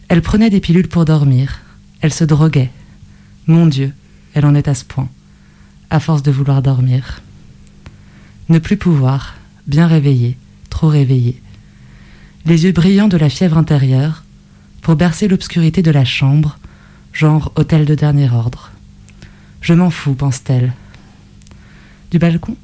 Elle 0.10 0.22
prenait 0.22 0.52
des 0.52 0.60
pilules 0.60 0.90
pour 0.90 1.06
dormir, 1.06 1.62
elle 2.02 2.14
se 2.14 2.24
droguait. 2.24 2.70
Mon 3.48 3.66
Dieu, 3.66 3.94
elle 4.36 4.46
en 4.46 4.54
est 4.54 4.68
à 4.68 4.76
ce 4.76 4.86
point, 4.86 5.10
à 5.92 6.00
force 6.00 6.24
de 6.24 6.32
vouloir 6.32 6.64
dormir. 6.64 7.22
Ne 8.50 8.58
plus 8.58 8.78
pouvoir, 8.78 9.36
bien 9.68 9.86
réveillée, 9.86 10.38
trop 10.70 10.88
réveillée. 10.88 11.40
Les 12.46 12.64
yeux 12.64 12.72
brillants 12.72 13.10
de 13.10 13.18
la 13.18 13.30
fièvre 13.30 13.58
intérieure, 13.58 14.24
pour 14.82 14.96
bercer 14.96 15.28
l'obscurité 15.28 15.84
de 15.84 15.92
la 15.92 16.06
chambre, 16.06 16.58
genre 17.14 17.52
hôtel 17.56 17.86
de 17.86 17.94
dernier 17.94 18.32
ordre. 18.32 18.72
Je 19.62 19.74
m'en 19.74 19.92
fous, 19.92 20.16
pense-t-elle. 20.16 20.74
Du 22.10 22.18
balcon 22.18 22.58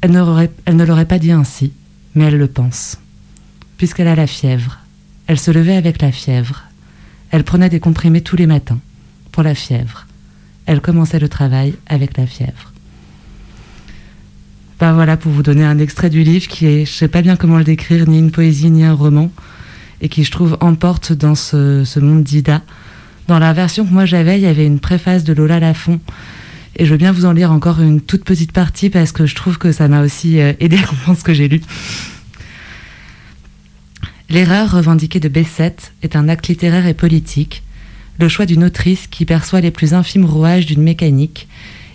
elle 0.00 0.12
ne, 0.12 0.46
elle 0.64 0.76
ne 0.76 0.84
l'aurait 0.84 1.06
pas 1.08 1.18
dit 1.18 1.32
ainsi, 1.32 1.72
mais 2.14 2.26
elle 2.26 2.38
le 2.38 2.46
pense. 2.46 2.98
Puisqu'elle 3.76 4.08
a 4.08 4.14
la 4.14 4.28
fièvre, 4.28 4.78
elle 5.26 5.40
se 5.40 5.50
levait 5.50 5.76
avec 5.76 6.00
la 6.00 6.12
fièvre. 6.12 6.62
Elle 7.30 7.44
prenait 7.44 7.68
des 7.68 7.80
comprimés 7.80 8.22
tous 8.22 8.36
les 8.36 8.46
matins, 8.46 8.78
pour 9.32 9.42
la 9.42 9.56
fièvre. 9.56 10.07
Elle 10.68 10.82
commençait 10.82 11.18
le 11.18 11.30
travail 11.30 11.76
avec 11.86 12.18
la 12.18 12.26
fièvre. 12.26 12.74
Ben 14.78 14.92
voilà 14.92 15.16
pour 15.16 15.32
vous 15.32 15.42
donner 15.42 15.64
un 15.64 15.78
extrait 15.78 16.10
du 16.10 16.22
livre 16.22 16.46
qui 16.46 16.66
est, 16.66 16.84
je 16.84 16.92
sais 16.92 17.08
pas 17.08 17.22
bien 17.22 17.36
comment 17.36 17.56
le 17.56 17.64
décrire, 17.64 18.06
ni 18.06 18.18
une 18.18 18.30
poésie 18.30 18.70
ni 18.70 18.84
un 18.84 18.92
roman, 18.92 19.30
et 20.02 20.10
qui 20.10 20.24
je 20.24 20.30
trouve 20.30 20.58
emporte 20.60 21.14
dans 21.14 21.34
ce, 21.34 21.98
monde 21.98 22.22
d'Ida. 22.22 22.60
Dans 23.28 23.38
la 23.38 23.54
version 23.54 23.86
que 23.86 23.92
moi 23.94 24.04
j'avais, 24.04 24.38
il 24.38 24.42
y 24.42 24.46
avait 24.46 24.66
une 24.66 24.78
préface 24.78 25.24
de 25.24 25.32
Lola 25.32 25.58
Lafont, 25.58 26.00
et 26.76 26.84
je 26.84 26.90
veux 26.90 26.98
bien 26.98 27.12
vous 27.12 27.24
en 27.24 27.32
lire 27.32 27.50
encore 27.50 27.80
une 27.80 28.02
toute 28.02 28.24
petite 28.24 28.52
partie 28.52 28.90
parce 28.90 29.10
que 29.10 29.24
je 29.24 29.34
trouve 29.34 29.56
que 29.56 29.72
ça 29.72 29.88
m'a 29.88 30.02
aussi 30.02 30.38
euh, 30.38 30.52
aidé 30.60 30.76
à 30.84 30.86
comprendre 30.86 31.18
ce 31.18 31.24
que 31.24 31.32
j'ai 31.32 31.48
lu. 31.48 31.62
L'erreur 34.28 34.70
revendiquée 34.70 35.18
de 35.18 35.30
Bessette 35.30 35.94
est 36.02 36.14
un 36.14 36.28
acte 36.28 36.48
littéraire 36.48 36.86
et 36.86 36.92
politique, 36.92 37.62
le 38.18 38.28
choix 38.28 38.46
d'une 38.46 38.64
autrice 38.64 39.06
qui 39.06 39.24
perçoit 39.24 39.60
les 39.60 39.70
plus 39.70 39.94
infimes 39.94 40.24
rouages 40.24 40.66
d'une 40.66 40.82
mécanique 40.82 41.48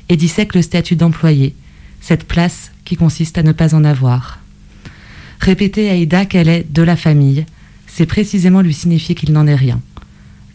et 0.10 0.18
dissèque 0.18 0.56
le 0.56 0.62
statut 0.62 0.96
d'employé, 0.96 1.56
cette 2.02 2.26
place 2.26 2.72
qui 2.86 2.96
consiste 2.96 3.38
à 3.38 3.44
ne 3.44 3.52
pas 3.52 3.76
en 3.76 3.84
avoir. 3.84 4.40
Répéter 5.40 5.90
à 5.90 5.96
Ida 5.96 6.26
qu'elle 6.26 6.50
est 6.50 6.72
de 6.72 6.82
la 6.82 6.96
famille, 6.96 7.46
c'est 7.88 8.06
précisément 8.06 8.62
lui 8.62 8.74
signifier 8.74 9.16
qu'il 9.16 9.34
n'en 9.34 9.48
est 9.48 9.56
rien. 9.56 9.82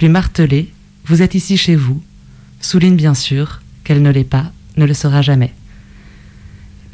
Lui 0.01 0.09
marteler, 0.09 0.73
vous 1.07 1.23
êtes 1.23 1.35
ici 1.35 1.57
chez 1.57 1.77
vous, 1.77 2.03
souligne 2.61 2.97
bien 2.97 3.15
sûr 3.15 3.61
qu'elle 3.85 4.03
ne 4.03 4.11
l'est 4.11 4.25
pas, 4.25 4.53
ne 4.77 4.87
le 4.87 4.95
sera 4.95 5.23
jamais. 5.23 5.53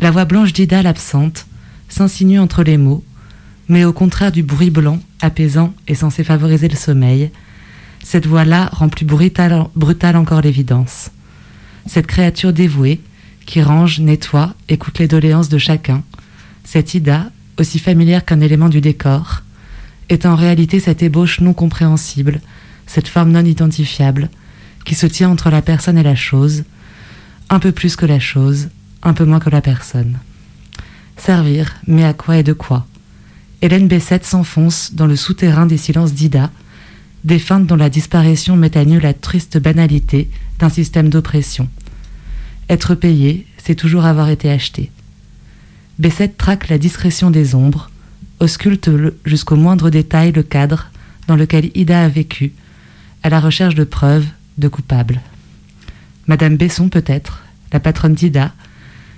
La 0.00 0.10
voix 0.10 0.24
blanche 0.24 0.52
d'Ida 0.52 0.82
l'absente 0.82 1.46
s'insinue 1.88 2.40
entre 2.40 2.64
les 2.64 2.76
mots, 2.76 3.04
mais 3.68 3.84
au 3.84 3.92
contraire 3.92 4.32
du 4.32 4.42
bruit 4.42 4.70
blanc, 4.70 5.00
apaisant 5.20 5.72
et 5.86 5.94
censé 5.94 6.24
favoriser 6.24 6.68
le 6.68 6.76
sommeil, 6.76 7.30
cette 8.04 8.26
voix-là 8.26 8.68
rend 8.70 8.88
plus 8.88 9.06
brutale, 9.06 10.16
encore 10.16 10.42
l'évidence. 10.42 11.10
Cette 11.86 12.06
créature 12.06 12.52
dévouée, 12.52 13.00
qui 13.46 13.62
range, 13.62 13.98
nettoie, 13.98 14.54
écoute 14.68 14.98
les 14.98 15.08
doléances 15.08 15.48
de 15.48 15.58
chacun, 15.58 16.04
cette 16.64 16.94
Ida, 16.94 17.30
aussi 17.58 17.78
familière 17.78 18.24
qu'un 18.24 18.40
élément 18.40 18.68
du 18.68 18.80
décor, 18.80 19.42
est 20.10 20.26
en 20.26 20.36
réalité 20.36 20.80
cette 20.80 21.02
ébauche 21.02 21.40
non 21.40 21.54
compréhensible, 21.54 22.40
cette 22.86 23.08
forme 23.08 23.32
non 23.32 23.44
identifiable, 23.44 24.28
qui 24.84 24.94
se 24.94 25.06
tient 25.06 25.30
entre 25.30 25.48
la 25.50 25.62
personne 25.62 25.96
et 25.96 26.02
la 26.02 26.14
chose, 26.14 26.64
un 27.48 27.58
peu 27.58 27.72
plus 27.72 27.96
que 27.96 28.06
la 28.06 28.20
chose, 28.20 28.68
un 29.02 29.14
peu 29.14 29.24
moins 29.24 29.40
que 29.40 29.50
la 29.50 29.62
personne. 29.62 30.18
Servir, 31.16 31.76
mais 31.86 32.04
à 32.04 32.12
quoi 32.12 32.36
et 32.36 32.42
de 32.42 32.52
quoi? 32.52 32.86
Hélène 33.62 33.88
Bessette 33.88 34.26
s'enfonce 34.26 34.92
dans 34.92 35.06
le 35.06 35.16
souterrain 35.16 35.64
des 35.64 35.78
silences 35.78 36.12
d'Ida, 36.12 36.50
des 37.24 37.38
feintes 37.38 37.66
dont 37.66 37.76
la 37.76 37.90
disparition 37.90 38.56
met 38.56 38.76
à 38.76 38.84
nu 38.84 39.00
la 39.00 39.14
triste 39.14 39.58
banalité 39.58 40.30
d'un 40.58 40.68
système 40.68 41.08
d'oppression. 41.08 41.68
Être 42.68 42.94
payé, 42.94 43.46
c'est 43.56 43.74
toujours 43.74 44.04
avoir 44.04 44.28
été 44.28 44.50
acheté. 44.50 44.90
Bessette 45.98 46.36
traque 46.36 46.68
la 46.68 46.78
discrétion 46.78 47.30
des 47.30 47.54
ombres, 47.54 47.90
ausculte 48.40 48.90
jusqu'au 49.24 49.56
moindre 49.56 49.90
détail 49.90 50.32
le 50.32 50.42
cadre 50.42 50.90
dans 51.26 51.36
lequel 51.36 51.70
Ida 51.74 52.02
a 52.02 52.08
vécu, 52.08 52.52
à 53.22 53.30
la 53.30 53.40
recherche 53.40 53.74
de 53.74 53.84
preuves, 53.84 54.26
de 54.58 54.68
coupables. 54.68 55.20
Madame 56.26 56.56
Besson 56.56 56.88
peut-être, 56.88 57.42
la 57.72 57.80
patronne 57.80 58.14
d'Ida, 58.14 58.52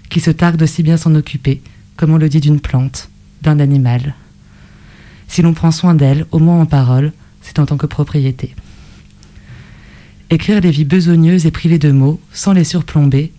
qui 0.09 0.21
se 0.21 0.31
targue 0.31 0.57
de 0.57 0.67
si 0.67 0.83
bien 0.83 0.97
s'en 0.97 1.15
occuper, 1.15 1.61
comme 1.97 2.13
on 2.13 2.19
le 2.19 2.29
dit 2.29 2.41
d'une 2.41 2.61
plante, 2.61 3.09
d'un 3.43 3.59
animal. 3.59 4.15
Si 5.27 5.43
l'on 5.43 5.55
prend 5.55 5.73
soin 5.73 5.95
d'elle, 5.95 6.27
au 6.31 6.39
moins 6.39 6.61
en 6.61 6.67
parole, 6.67 7.13
c'est 7.47 7.61
en 7.61 7.67
tant 7.67 7.77
que 7.77 7.87
propriété. 7.87 8.55
Écrire 10.31 10.61
des 10.61 10.73
vies 10.73 10.85
besogneuses 10.85 11.47
et 11.47 11.53
privées 11.53 11.79
de 11.79 11.93
mots, 11.93 12.21
sans 12.33 12.53
les 12.53 12.65
surplomber, 12.65 13.33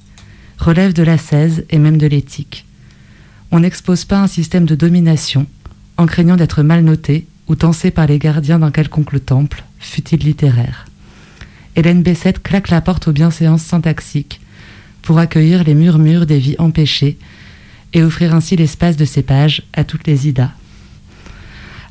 relève 0.58 0.94
de 0.94 1.04
l'ascèse 1.04 1.66
et 1.70 1.78
même 1.78 1.98
de 1.98 2.08
l'éthique. 2.08 2.66
On 3.52 3.60
n'expose 3.60 4.06
pas 4.06 4.20
un 4.20 4.28
système 4.28 4.66
de 4.66 4.76
domination, 4.76 5.46
en 5.98 6.06
craignant 6.06 6.38
d'être 6.38 6.64
mal 6.64 6.84
noté 6.84 7.28
ou 7.48 7.56
tensé 7.56 7.92
par 7.92 8.08
les 8.08 8.20
gardiens 8.20 8.60
d'un 8.60 8.72
quelconque 8.72 9.26
temple, 9.26 9.64
fut-il 9.80 10.20
littéraire. 10.20 10.86
Hélène 11.76 12.02
Bessette 12.02 12.42
claque 12.42 12.70
la 12.70 12.82
porte 12.82 13.08
aux 13.10 13.14
bienséances 13.14 13.64
syntaxiques 13.64 14.40
pour 15.02 15.20
accueillir 15.20 15.64
les 15.64 15.76
murmures 15.76 16.26
des 16.26 16.40
vies 16.40 16.56
empêchées 16.60 17.18
et 17.94 18.04
offrir 18.04 18.34
ainsi 18.34 18.56
l'espace 18.56 18.98
de 18.98 19.06
ses 19.06 19.24
pages 19.24 19.64
à 19.74 19.84
toutes 19.84 20.08
les 20.08 20.28
Idas. 20.28 20.52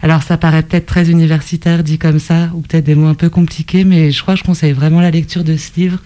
Alors 0.06 0.22
ça 0.22 0.36
paraît 0.36 0.62
peut-être 0.62 0.86
très 0.86 1.10
universitaire 1.10 1.82
dit 1.82 1.98
comme 1.98 2.20
ça, 2.20 2.50
ou 2.54 2.60
peut-être 2.60 2.84
des 2.84 2.94
mots 2.94 3.08
un 3.08 3.14
peu 3.14 3.28
compliqués, 3.28 3.82
mais 3.82 4.12
je 4.12 4.22
crois 4.22 4.34
que 4.34 4.38
je 4.38 4.44
conseille 4.44 4.70
vraiment 4.70 5.00
la 5.00 5.10
lecture 5.10 5.42
de 5.42 5.56
ce 5.56 5.72
livre, 5.76 5.98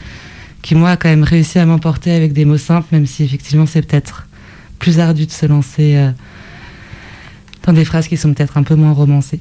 qui 0.63 0.75
moi 0.75 0.93
a 0.93 0.97
quand 0.97 1.11
même 1.11 1.23
réussi 1.23 1.59
à 1.59 1.67
m'emporter 1.67 2.11
avec 2.13 2.33
des 2.33 2.47
mots 2.47 2.57
simples, 2.57 2.89
même 2.93 3.05
si 3.05 3.25
effectivement 3.25 3.67
c'est 3.67 3.83
peut-être 3.83 4.27
plus 4.79 5.01
ardu 5.01 5.27
de 5.27 5.31
se 5.31 5.45
lancer 5.45 5.97
euh, 5.97 6.13
dans 7.67 7.75
des 7.75 7.85
phrases 7.85 8.09
qui 8.09 8.17
sont 8.17 8.33
peut-être 8.33 8.57
un 8.57 8.63
peu 8.63 8.75
moins 8.75 8.93
romancées. 8.93 9.41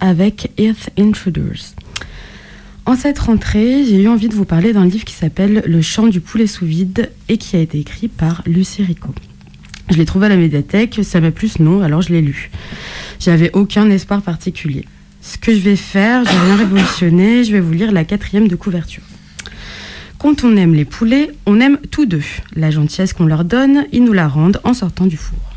Avec 0.00 0.50
Earth 0.56 0.88
Intruders. 0.98 1.74
En 2.86 2.94
cette 2.94 3.18
rentrée, 3.18 3.84
j'ai 3.84 4.02
eu 4.02 4.08
envie 4.08 4.28
de 4.28 4.34
vous 4.34 4.46
parler 4.46 4.72
d'un 4.72 4.86
livre 4.86 5.04
qui 5.04 5.14
s'appelle 5.14 5.62
Le 5.66 5.82
chant 5.82 6.06
du 6.06 6.20
poulet 6.20 6.46
sous 6.46 6.64
vide 6.64 7.10
et 7.28 7.36
qui 7.36 7.56
a 7.56 7.58
été 7.58 7.78
écrit 7.78 8.08
par 8.08 8.42
Lucie 8.46 8.82
Rico. 8.82 9.14
Je 9.90 9.96
l'ai 9.96 10.06
trouvé 10.06 10.26
à 10.26 10.28
la 10.30 10.36
médiathèque, 10.36 11.00
ça 11.02 11.20
m'a 11.20 11.32
plu 11.32 11.48
ce 11.48 11.62
nom, 11.62 11.82
alors 11.82 12.00
je 12.00 12.14
l'ai 12.14 12.22
lu. 12.22 12.50
J'avais 13.20 13.50
aucun 13.52 13.90
espoir 13.90 14.22
particulier. 14.22 14.86
Ce 15.20 15.36
que 15.36 15.52
je 15.52 15.60
vais 15.60 15.76
faire, 15.76 16.24
je 16.24 16.30
vais 16.30 16.44
rien 16.46 16.56
révolutionner, 16.56 17.44
je 17.44 17.52
vais 17.52 17.60
vous 17.60 17.72
lire 17.72 17.92
la 17.92 18.04
quatrième 18.04 18.48
de 18.48 18.56
couverture. 18.56 19.02
Quand 20.18 20.44
on 20.44 20.56
aime 20.56 20.74
les 20.74 20.86
poulets, 20.86 21.30
on 21.44 21.60
aime 21.60 21.78
tous 21.90 22.06
deux. 22.06 22.24
La 22.54 22.70
gentillesse 22.70 23.12
qu'on 23.12 23.26
leur 23.26 23.44
donne, 23.44 23.84
ils 23.92 24.02
nous 24.02 24.14
la 24.14 24.28
rendent 24.28 24.60
en 24.64 24.72
sortant 24.72 25.04
du 25.04 25.18
four. 25.18 25.55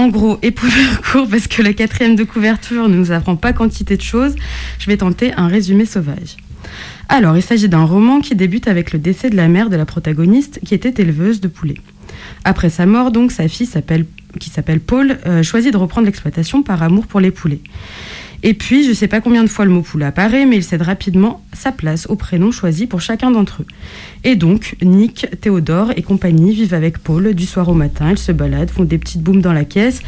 En 0.00 0.08
gros, 0.08 0.38
et 0.40 0.50
pour 0.50 0.66
faire 0.66 1.02
court, 1.02 1.28
parce 1.28 1.46
que 1.46 1.60
la 1.60 1.74
quatrième 1.74 2.16
de 2.16 2.24
couverture 2.24 2.88
ne 2.88 2.96
nous 2.96 3.12
apprend 3.12 3.36
pas 3.36 3.52
quantité 3.52 3.98
de 3.98 4.02
choses, 4.02 4.34
je 4.78 4.86
vais 4.86 4.96
tenter 4.96 5.34
un 5.34 5.46
résumé 5.46 5.84
sauvage. 5.84 6.38
Alors, 7.10 7.36
il 7.36 7.42
s'agit 7.42 7.68
d'un 7.68 7.84
roman 7.84 8.22
qui 8.22 8.34
débute 8.34 8.66
avec 8.66 8.94
le 8.94 8.98
décès 8.98 9.28
de 9.28 9.36
la 9.36 9.46
mère 9.46 9.68
de 9.68 9.76
la 9.76 9.84
protagoniste, 9.84 10.58
qui 10.64 10.72
était 10.72 11.02
éleveuse 11.02 11.42
de 11.42 11.48
poulets. 11.48 11.76
Après 12.44 12.70
sa 12.70 12.86
mort, 12.86 13.10
donc, 13.10 13.30
sa 13.30 13.46
fille, 13.46 13.68
qui 14.38 14.48
s'appelle 14.48 14.80
Paul, 14.80 15.18
euh, 15.26 15.42
choisit 15.42 15.70
de 15.70 15.76
reprendre 15.76 16.06
l'exploitation 16.06 16.62
par 16.62 16.82
amour 16.82 17.06
pour 17.06 17.20
les 17.20 17.30
poulets. 17.30 17.60
Et 18.42 18.54
puis, 18.54 18.84
je 18.84 18.88
ne 18.88 18.94
sais 18.94 19.08
pas 19.08 19.20
combien 19.20 19.44
de 19.44 19.50
fois 19.50 19.66
le 19.66 19.70
mot 19.70 19.82
poulet 19.82 20.06
apparaît, 20.06 20.46
mais 20.46 20.56
il 20.56 20.64
cède 20.64 20.80
rapidement 20.80 21.44
sa 21.52 21.72
place 21.72 22.06
au 22.08 22.16
prénom 22.16 22.52
choisi 22.52 22.86
pour 22.86 23.02
chacun 23.02 23.30
d'entre 23.30 23.60
eux. 23.60 23.66
Et 24.24 24.36
donc, 24.36 24.76
Nick, 24.82 25.26
Théodore 25.40 25.92
et 25.96 26.02
compagnie 26.02 26.52
vivent 26.52 26.74
avec 26.74 26.98
Paul 26.98 27.34
du 27.34 27.46
soir 27.46 27.68
au 27.68 27.74
matin. 27.74 28.10
Ils 28.10 28.18
se 28.18 28.32
baladent, 28.32 28.70
font 28.70 28.84
des 28.84 28.98
petites 28.98 29.22
booms 29.22 29.40
dans 29.40 29.52
la 29.52 29.64
caisse. 29.64 30.00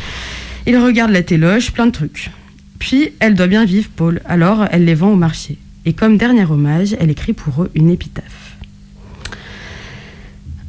Ils 0.66 0.76
regardent 0.76 1.12
la 1.12 1.22
téloche, 1.22 1.72
plein 1.72 1.86
de 1.86 1.92
trucs. 1.92 2.30
Puis, 2.78 3.12
elle 3.20 3.34
doit 3.34 3.46
bien 3.46 3.64
vivre, 3.64 3.88
Paul. 3.94 4.20
Alors, 4.26 4.66
elle 4.70 4.84
les 4.84 4.94
vend 4.94 5.12
au 5.12 5.16
marché. 5.16 5.56
Et 5.86 5.94
comme 5.94 6.16
dernier 6.16 6.44
hommage, 6.44 6.94
elle 7.00 7.10
écrit 7.10 7.32
pour 7.32 7.62
eux 7.62 7.70
une 7.74 7.90
épitaphe. 7.90 8.56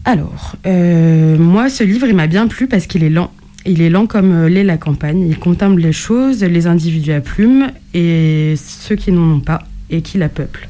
Alors, 0.05 0.55
euh, 0.65 1.37
moi, 1.37 1.69
ce 1.69 1.83
livre, 1.83 2.07
il 2.07 2.15
m'a 2.15 2.27
bien 2.27 2.47
plu 2.47 2.67
parce 2.67 2.87
qu'il 2.87 3.03
est 3.03 3.09
lent. 3.09 3.31
Il 3.65 3.81
est 3.81 3.89
lent 3.89 4.05
comme 4.05 4.33
euh, 4.33 4.49
l'est 4.49 4.63
la 4.63 4.77
campagne. 4.77 5.25
Il 5.29 5.37
contemple 5.37 5.79
les 5.79 5.93
choses, 5.93 6.43
les 6.43 6.67
individus 6.67 7.13
à 7.13 7.21
plumes 7.21 7.71
et 7.93 8.55
ceux 8.57 8.95
qui 8.95 9.11
n'en 9.11 9.35
ont 9.35 9.39
pas 9.39 9.63
et 9.89 10.01
qui 10.01 10.17
la 10.17 10.27
peuplent. 10.27 10.67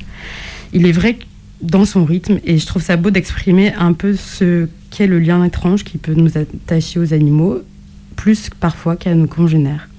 Il 0.73 0.85
est 0.85 0.91
vrai 0.91 1.17
dans 1.63 1.85
son 1.85 2.05
rythme 2.05 2.39
et 2.45 2.57
je 2.57 2.65
trouve 2.65 2.83
ça 2.83 2.97
beau 2.97 3.09
d'exprimer 3.09 3.73
un 3.73 3.93
peu 3.93 4.15
ce 4.15 4.67
qu'est 4.91 5.07
le 5.07 5.19
lien 5.19 5.43
étrange 5.43 5.83
qui 5.83 5.97
peut 5.97 6.13
nous 6.13 6.37
attacher 6.37 6.99
aux 6.99 7.13
animaux, 7.13 7.61
plus 8.15 8.49
parfois 8.59 8.95
qu'à 8.95 9.15
nos 9.15 9.27
congénères. 9.27 9.89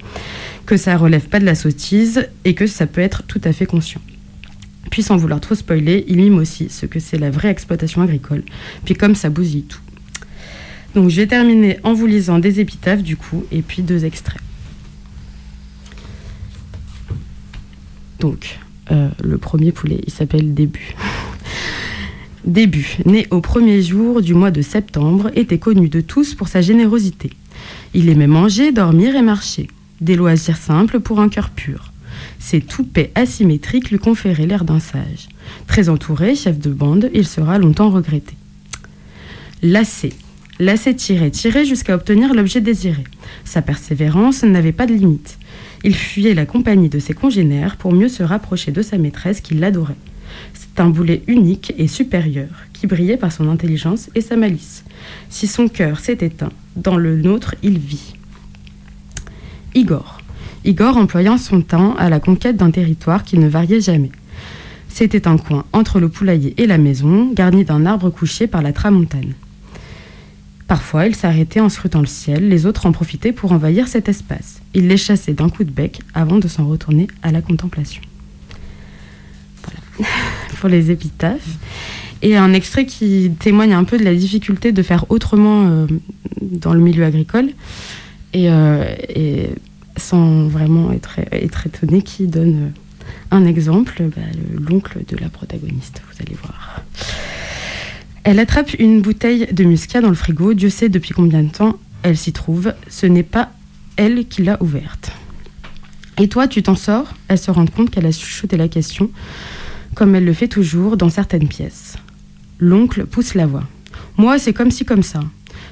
Que 0.66 0.76
ça 0.76 0.96
relève 0.96 1.28
pas 1.28 1.40
de 1.40 1.44
la 1.44 1.54
sottise 1.54 2.28
et 2.44 2.54
que 2.54 2.66
ça 2.66 2.86
peut 2.86 3.00
être 3.00 3.22
tout 3.24 3.40
à 3.44 3.52
fait 3.52 3.66
conscient. 3.66 4.00
Puis 4.90 5.02
sans 5.02 5.16
vouloir 5.16 5.40
trop 5.40 5.54
spoiler, 5.54 6.04
il 6.06 6.18
mime 6.18 6.38
aussi 6.38 6.68
ce 6.68 6.86
que 6.86 7.00
c'est 7.00 7.18
la 7.18 7.30
vraie 7.30 7.48
exploitation 7.48 8.02
agricole. 8.02 8.44
Puis 8.84 8.94
comme 8.94 9.14
ça 9.14 9.30
bousille 9.30 9.64
tout. 9.64 9.80
Donc 10.94 11.08
je 11.08 11.16
vais 11.16 11.26
terminer 11.26 11.80
en 11.82 11.94
vous 11.94 12.06
lisant 12.06 12.38
des 12.38 12.60
épitaphes 12.60 13.02
du 13.02 13.16
coup 13.16 13.44
et 13.50 13.62
puis 13.62 13.82
deux 13.82 14.04
extraits. 14.04 14.40
Donc 18.20 18.58
euh, 18.92 19.08
le 19.22 19.38
premier 19.38 19.72
poulet, 19.72 20.00
il 20.06 20.12
s'appelle 20.12 20.54
Début. 20.54 20.94
Début, 22.44 22.98
né 23.06 23.26
au 23.30 23.40
premier 23.40 23.82
jour 23.82 24.20
du 24.20 24.34
mois 24.34 24.50
de 24.50 24.62
septembre, 24.62 25.30
était 25.34 25.58
connu 25.58 25.88
de 25.88 26.00
tous 26.00 26.34
pour 26.34 26.48
sa 26.48 26.60
générosité. 26.60 27.30
Il 27.94 28.08
aimait 28.08 28.26
manger, 28.26 28.72
dormir 28.72 29.16
et 29.16 29.22
marcher. 29.22 29.68
Des 30.00 30.16
loisirs 30.16 30.56
simples 30.56 31.00
pour 31.00 31.20
un 31.20 31.28
cœur 31.28 31.50
pur. 31.50 31.92
Ses 32.38 32.60
toupets 32.60 33.10
asymétriques 33.14 33.90
lui 33.90 33.98
conféraient 33.98 34.46
l'air 34.46 34.64
d'un 34.64 34.80
sage. 34.80 35.28
Très 35.66 35.88
entouré, 35.88 36.34
chef 36.34 36.58
de 36.58 36.70
bande, 36.70 37.10
il 37.14 37.26
sera 37.26 37.58
longtemps 37.58 37.90
regretté. 37.90 38.34
Lassé. 39.62 40.12
Lassé 40.58 40.94
tirait, 40.94 41.30
tirait 41.30 41.64
jusqu'à 41.64 41.94
obtenir 41.94 42.34
l'objet 42.34 42.60
désiré. 42.60 43.04
Sa 43.44 43.62
persévérance 43.62 44.44
n'avait 44.44 44.72
pas 44.72 44.86
de 44.86 44.92
limite. 44.92 45.38
Il 45.82 45.94
fuyait 45.94 46.34
la 46.34 46.46
compagnie 46.46 46.88
de 46.88 46.98
ses 46.98 47.14
congénères 47.14 47.76
pour 47.76 47.92
mieux 47.92 48.08
se 48.08 48.22
rapprocher 48.22 48.70
de 48.72 48.82
sa 48.82 48.98
maîtresse 48.98 49.40
qui 49.40 49.54
l'adorait. 49.54 49.96
C'est 50.74 50.82
un 50.82 50.88
boulet 50.88 51.22
unique 51.28 51.72
et 51.78 51.86
supérieur, 51.86 52.48
qui 52.72 52.88
brillait 52.88 53.16
par 53.16 53.30
son 53.30 53.48
intelligence 53.48 54.10
et 54.16 54.20
sa 54.20 54.34
malice. 54.34 54.84
Si 55.28 55.46
son 55.46 55.68
cœur 55.68 56.00
s'est 56.00 56.18
éteint, 56.20 56.50
dans 56.74 56.96
le 56.96 57.16
nôtre 57.16 57.54
il 57.62 57.78
vit. 57.78 58.14
Igor. 59.76 60.18
Igor 60.64 60.96
employant 60.96 61.38
son 61.38 61.60
temps 61.60 61.94
à 61.94 62.10
la 62.10 62.18
conquête 62.18 62.56
d'un 62.56 62.72
territoire 62.72 63.22
qui 63.22 63.38
ne 63.38 63.46
variait 63.46 63.80
jamais. 63.80 64.10
C'était 64.88 65.28
un 65.28 65.36
coin 65.36 65.64
entre 65.72 66.00
le 66.00 66.08
poulailler 66.08 66.60
et 66.60 66.66
la 66.66 66.78
maison, 66.78 67.30
garni 67.32 67.64
d'un 67.64 67.86
arbre 67.86 68.10
couché 68.10 68.48
par 68.48 68.62
la 68.62 68.72
tramontane. 68.72 69.34
Parfois, 70.66 71.06
il 71.06 71.14
s'arrêtait 71.14 71.60
en 71.60 71.68
scrutant 71.68 72.00
le 72.00 72.06
ciel, 72.06 72.48
les 72.48 72.66
autres 72.66 72.86
en 72.86 72.92
profitaient 72.92 73.32
pour 73.32 73.52
envahir 73.52 73.86
cet 73.86 74.08
espace. 74.08 74.60
Il 74.72 74.88
les 74.88 74.96
chassait 74.96 75.34
d'un 75.34 75.50
coup 75.50 75.62
de 75.62 75.70
bec 75.70 76.00
avant 76.14 76.38
de 76.38 76.48
s'en 76.48 76.66
retourner 76.66 77.06
à 77.22 77.30
la 77.30 77.42
contemplation. 77.42 78.02
Pour 80.60 80.68
les 80.68 80.90
épitaphes. 80.90 81.48
Et 82.22 82.36
un 82.36 82.52
extrait 82.54 82.86
qui 82.86 83.32
témoigne 83.38 83.74
un 83.74 83.84
peu 83.84 83.98
de 83.98 84.04
la 84.04 84.14
difficulté 84.14 84.72
de 84.72 84.82
faire 84.82 85.04
autrement 85.10 85.66
euh, 85.66 85.86
dans 86.40 86.72
le 86.72 86.80
milieu 86.80 87.04
agricole. 87.04 87.50
Et, 88.32 88.46
euh, 88.48 88.84
sans 89.96 90.48
vraiment 90.48 90.90
être, 90.92 91.20
étonné, 91.66 92.02
qui 92.02 92.26
donne 92.26 92.54
euh, 92.64 92.68
un 93.30 93.44
exemple, 93.44 94.02
bah, 94.16 94.22
le- 94.34 94.58
l'oncle 94.64 95.00
de 95.06 95.16
la 95.18 95.28
protagoniste, 95.28 96.02
vous 96.10 96.22
allez 96.26 96.36
voir. 96.42 96.82
Elle 98.24 98.38
attrape 98.40 98.72
une 98.78 99.02
bouteille 99.02 99.48
de 99.52 99.64
muscat 99.64 100.00
dans 100.00 100.08
le 100.08 100.14
frigo, 100.14 100.54
Dieu 100.54 100.70
sait 100.70 100.88
depuis 100.88 101.12
combien 101.12 101.42
de 101.42 101.50
temps 101.50 101.78
elle 102.02 102.16
s'y 102.16 102.32
trouve, 102.32 102.72
ce 102.88 103.06
n'est 103.06 103.22
pas 103.22 103.50
elle 103.96 104.26
qui 104.26 104.42
l'a 104.42 104.60
ouverte. 104.62 105.12
Et 106.18 106.28
toi, 106.28 106.48
tu 106.48 106.62
t'en 106.62 106.74
sors 106.74 107.12
Elle 107.28 107.38
se 107.38 107.50
rend 107.50 107.66
compte 107.66 107.90
qu'elle 107.90 108.06
a 108.06 108.12
chuchoté 108.12 108.56
la 108.56 108.68
question, 108.68 109.10
comme 109.94 110.14
elle 110.14 110.24
le 110.24 110.32
fait 110.32 110.48
toujours 110.48 110.96
dans 110.96 111.08
certaines 111.08 111.48
pièces. 111.48 111.96
L'oncle 112.58 113.06
pousse 113.06 113.34
la 113.34 113.46
voix. 113.46 113.64
Moi, 114.16 114.38
c'est 114.38 114.52
comme 114.52 114.70
ci, 114.70 114.84
comme 114.84 115.02
ça. 115.02 115.20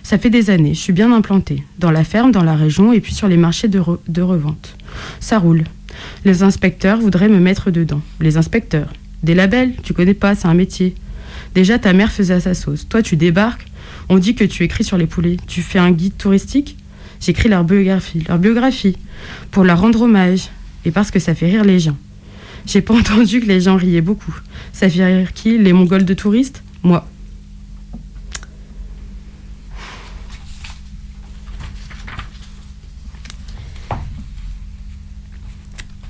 Ça 0.03 0.19
fait 0.19 0.31
des 0.31 0.51
années, 0.51 0.75
je 0.75 0.81
suis 0.81 0.93
bien 0.93 1.13
implantée, 1.13 1.63
dans 1.79 1.91
la 1.91 2.03
ferme, 2.03 2.33
dans 2.33 2.43
la 2.43 2.57
région 2.57 2.93
et 2.93 3.01
puis 3.01 3.15
sur 3.15 3.29
les 3.29 3.37
marchés 3.37 3.69
de 3.69 4.23
revente. 4.23 4.77
Ça 5.21 5.39
roule. 5.39 5.65
Les 6.25 6.43
inspecteurs 6.43 6.99
voudraient 6.99 7.29
me 7.29 7.39
mettre 7.39 7.71
dedans. 7.71 8.01
Les 8.21 8.37
inspecteurs. 8.37 8.93
Des 9.23 9.35
labels, 9.35 9.75
tu 9.83 9.95
connais 9.95 10.15
pas, 10.15 10.35
c'est 10.35 10.49
un 10.49 10.55
métier. 10.55 10.95
Déjà, 11.55 11.79
ta 11.79 11.93
mère 11.93 12.11
faisait 12.11 12.35
à 12.35 12.41
sa 12.41 12.55
sauce. 12.55 12.89
Toi, 12.89 13.03
tu 13.03 13.17
débarques, 13.17 13.67
on 14.09 14.19
dit 14.19 14.35
que 14.35 14.45
tu 14.45 14.65
écris 14.65 14.85
sur 14.85 14.99
les 14.99 15.07
poulets. 15.07 15.37
Tu 15.47 15.63
fais 15.63 15.79
un 15.79 15.93
guide 15.93 16.17
touristique? 16.17 16.77
J'écris 17.21 17.49
leur 17.49 17.63
biographie, 17.63 18.25
leur 18.27 18.39
biographie, 18.39 18.97
pour 19.53 19.63
leur 19.63 19.81
rendre 19.81 20.03
hommage, 20.03 20.49
et 20.85 20.91
parce 20.91 21.13
que 21.13 21.21
ça 21.21 21.37
fait 21.37 21.47
rire 21.47 21.65
les 21.65 21.79
gens. 21.79 21.97
J'ai 22.67 22.81
pas 22.81 22.95
entendu 22.99 23.41
que 23.41 23.47
les 23.47 23.61
gens 23.61 23.77
riaient 23.77 24.01
beaucoup. 24.01 24.35
Ça 24.73 24.89
fait 24.89 25.05
rire 25.05 25.33
qui? 25.33 25.59
Les 25.59 25.73
Mongols 25.73 26.05
de 26.05 26.15
touristes? 26.15 26.63
Moi. 26.83 27.07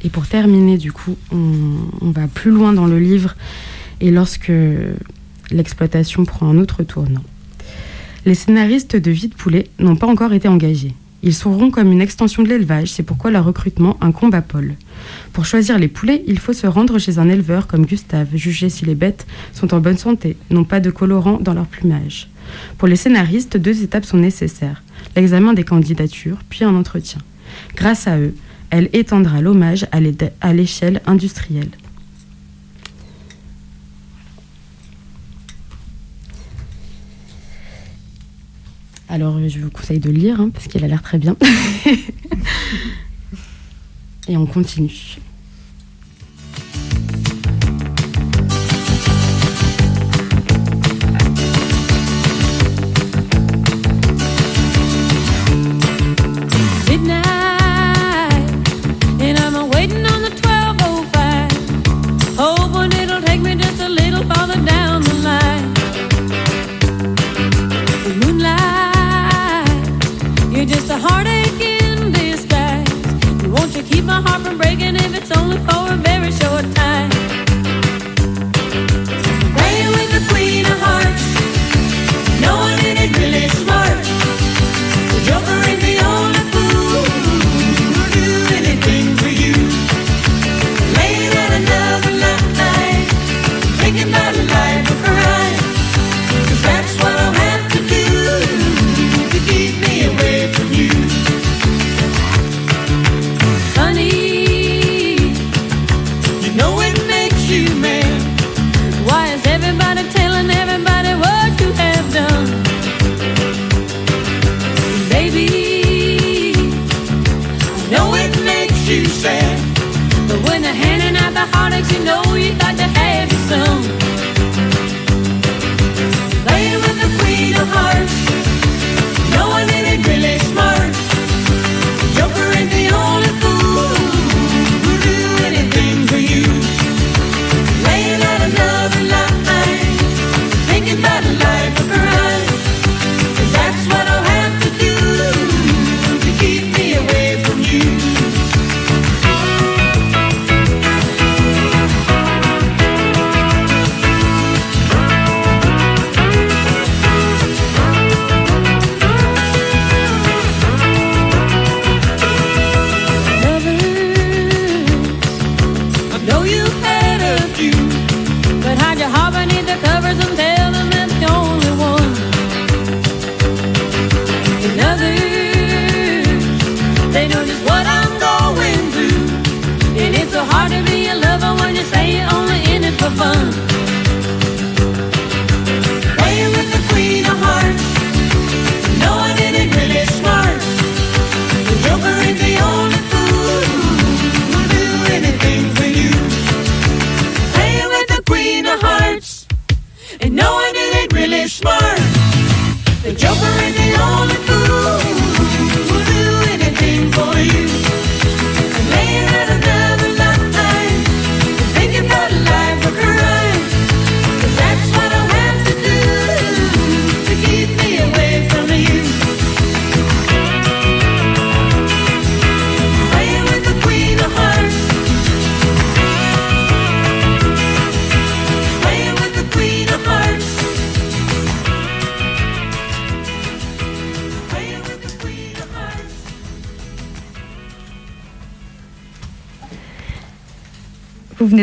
Et 0.05 0.09
pour 0.09 0.27
terminer, 0.27 0.79
du 0.79 0.93
coup, 0.93 1.17
on, 1.31 2.11
va 2.11 2.27
plus 2.27 2.51
loin 2.51 2.73
dans 2.73 2.87
le 2.87 2.99
livre 2.99 3.37
et 4.01 4.11
lorsque 4.11 4.53
l'exploitation 5.51 6.25
prend 6.25 6.49
un 6.49 6.59
autre 6.59 6.83
tournant. 6.83 7.23
Les 8.27 8.35
scénaristes 8.35 8.97
de 8.97 9.11
Vie 9.11 9.29
de 9.29 9.35
Poulet 9.35 9.69
n'ont 9.79 9.97
pas 9.97 10.09
encore 10.09 10.33
été 10.33 10.49
engagés. 10.49 10.95
Ils 11.23 11.35
seront 11.35 11.71
comme 11.71 11.93
une 11.93 12.01
extension 12.01 12.43
de 12.43 12.49
l'élevage, 12.49 12.89
c'est 12.89 13.03
pourquoi 13.03 13.31
leur 13.31 13.45
recrutement 13.45 13.97
incombe 14.01 14.35
à 14.35 14.43
Paul. 14.43 14.75
Pour 15.33 15.45
choisir 15.45 15.79
les 15.79 15.89
poulets, 15.89 16.25
il 16.27 16.39
faut 16.39 16.53
se 16.53 16.67
rendre 16.67 16.99
chez 16.99 17.19
un 17.19 17.29
éleveur 17.29 17.67
comme 17.67 17.87
Gustave, 17.87 18.29
juger 18.35 18.69
si 18.69 18.85
les 18.85 18.97
bêtes 18.97 19.27
sont 19.53 19.73
en 19.73 19.81
bonne 19.81 19.99
santé, 19.99 20.37
n'ont 20.51 20.65
pas 20.65 20.81
de 20.81 20.91
colorant 20.91 21.39
dans 21.41 21.55
leur 21.55 21.67
plumage. 21.67 22.29
Pour 22.77 22.89
les 22.89 22.97
scénaristes, 22.97 23.57
deux 23.57 23.83
étapes 23.83 24.05
sont 24.05 24.19
nécessaires 24.19 24.83
l'examen 25.17 25.53
des 25.53 25.65
candidatures, 25.65 26.39
puis 26.49 26.65
un 26.65 26.75
entretien. 26.75 27.21
Grâce 27.77 28.07
à 28.07 28.19
eux, 28.19 28.35
elle 28.71 28.89
étendra 28.93 29.41
l'hommage 29.41 29.87
à 29.93 30.53
l'échelle 30.53 31.03
industrielle. 31.07 31.71
Alors, 39.13 39.39
je 39.47 39.59
vous 39.59 39.69
conseille 39.69 39.99
de 39.99 40.09
le 40.09 40.17
lire, 40.17 40.41
hein, 40.41 40.49
parce 40.49 40.69
qu'il 40.69 40.83
a 40.83 40.89
l'air 40.89 41.03
très 41.03 41.19
bien. 41.19 41.37
Et 44.27 44.39
on 44.39 44.47
continue. 44.47 45.19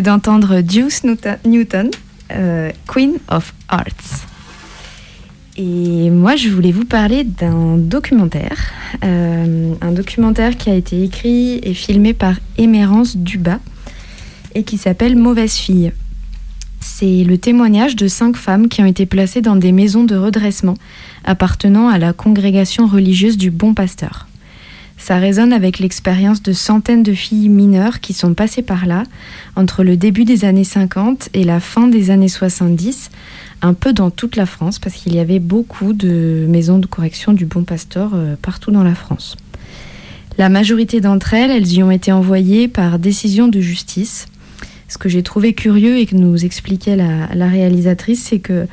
D'entendre 0.02 0.62
Juice 0.68 1.04
Newton, 1.46 1.90
euh, 2.32 2.72
Queen 2.88 3.14
of 3.30 3.54
Hearts. 3.72 4.26
Et 5.58 6.10
moi, 6.10 6.38
je 6.38 6.48
voulais 6.48 6.72
vous 6.72 6.86
parler 6.86 7.26
d'un 7.26 7.78
documentaire. 7.78 8.72
Euh, 9.04 9.74
un 9.82 9.92
documentaire 9.92 10.56
qui 10.56 10.70
a 10.70 10.74
été 10.74 11.04
écrit 11.04 11.60
et 11.62 11.74
filmé 11.74 12.14
par 12.14 12.36
Émérance 12.58 13.18
Dubas 13.18 13.60
et 14.56 14.64
qui 14.64 14.78
s'appelle 14.78 15.18
Mauvaise 15.18 15.56
fille. 15.56 15.92
C'est 16.80 17.26
le 17.26 17.38
témoignage 17.38 17.98
de 17.98 18.08
cinq 18.08 18.38
femmes 18.38 18.70
qui 18.70 18.82
ont 18.82 18.86
été 18.86 19.06
placées 19.06 19.42
dans 19.42 19.58
des 19.58 19.74
maisons 19.74 20.06
de 20.06 20.16
redressement 20.16 20.76
appartenant 21.26 21.90
à 21.90 21.98
la 21.98 22.14
congrégation 22.14 22.88
religieuse 22.88 23.38
du 23.38 23.52
Bon 23.52 23.74
Pasteur. 23.74 24.29
Ça 25.00 25.18
résonne 25.18 25.54
avec 25.54 25.80
l'expérience 25.80 26.44
de 26.44 26.52
centaines 26.52 27.04
de 27.04 27.14
filles 27.14 27.50
mineures 27.50 28.02
qui 28.02 28.14
sont 28.14 28.34
passées 28.34 28.62
par 28.62 28.86
là 28.86 29.04
entre 29.56 29.84
le 29.84 29.98
début 29.98 30.26
des 30.26 30.46
années 30.46 30.66
50 30.66 31.30
et 31.34 31.46
la 31.46 31.60
fin 31.60 31.88
des 31.88 32.12
années 32.12 32.28
70, 32.28 33.10
un 33.62 33.74
peu 33.74 33.94
dans 33.94 34.12
toute 34.12 34.36
la 34.36 34.46
France, 34.46 34.78
parce 34.78 34.96
qu'il 34.96 35.16
y 35.16 35.20
avait 35.20 35.40
beaucoup 35.40 35.94
de 35.94 36.46
maisons 36.48 36.78
de 36.78 36.86
correction 36.86 37.34
du 37.34 37.46
Bon 37.46 37.64
Pasteur 37.64 38.12
euh, 38.14 38.36
partout 38.40 38.72
dans 38.72 38.84
la 38.84 38.94
France. 38.94 39.38
La 40.38 40.50
majorité 40.50 41.02
d'entre 41.02 41.34
elles, 41.34 41.52
elles 41.52 41.72
y 41.72 41.82
ont 41.82 41.92
été 41.92 42.12
envoyées 42.12 42.68
par 42.68 43.00
décision 43.00 43.48
de 43.48 43.62
justice. 43.62 44.28
Ce 44.90 44.98
que 44.98 45.10
j'ai 45.10 45.24
trouvé 45.24 45.54
curieux 45.54 45.98
et 45.98 46.06
que 46.06 46.16
nous 46.16 46.46
expliquait 46.46 46.96
la, 46.96 47.34
la 47.34 47.48
réalisatrice, 47.48 48.24
c'est 48.24 48.40
que 48.40 48.68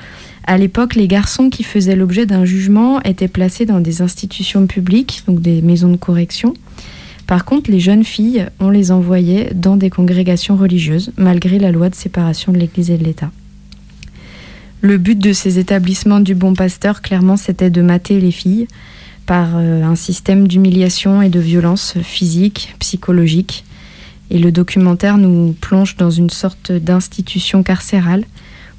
à 0.47 0.59
l'époque, 0.59 0.95
les 0.95 1.09
garçons 1.09 1.51
qui 1.51 1.65
faisaient 1.65 1.97
l'objet 1.97 2.25
d'un 2.25 2.45
jugement 2.45 3.03
étaient 3.03 3.29
placés 3.29 3.67
dans 3.67 3.81
des 3.81 4.01
institutions 4.01 4.67
publiques, 4.67 5.25
donc 5.27 5.41
des 5.41 5.61
maisons 5.61 5.91
de 5.91 5.97
correction. 5.97 6.55
Par 7.27 7.45
contre, 7.45 7.71
les 7.71 7.81
jeunes 7.81 8.05
filles, 8.05 8.47
on 8.61 8.71
les 8.71 8.93
envoyait 8.93 9.51
dans 9.55 9.77
des 9.77 9.91
congrégations 9.91 10.55
religieuses, 10.55 11.13
malgré 11.17 11.59
la 11.59 11.73
loi 11.73 11.89
de 11.89 11.97
séparation 11.97 12.53
de 12.53 12.59
l'Église 12.59 12.93
et 12.93 12.97
de 12.97 13.05
l'État. 13.05 13.33
Le 14.83 14.99
but 14.99 15.19
de 15.19 15.33
ces 15.33 15.59
établissements 15.59 16.21
du 16.21 16.37
bon 16.37 16.55
pasteur, 16.55 17.03
clairement, 17.03 17.37
c'était 17.37 17.71
de 17.71 17.83
mater 17.83 18.21
les 18.21 18.31
filles 18.31 18.69
par 19.27 19.57
euh, 19.57 19.83
un 19.83 19.97
système 19.97 20.47
d'humiliation 20.47 21.23
et 21.23 21.29
de 21.29 21.41
violence 21.41 21.95
physique, 22.03 22.73
psychologique. 22.79 23.65
Et 24.31 24.39
le 24.39 24.53
documentaire 24.53 25.19
nous 25.19 25.57
plonge 25.61 25.97
dans 25.97 26.11
une 26.11 26.31
sorte 26.31 26.71
d'institution 26.71 27.65
carcérale 27.65 28.25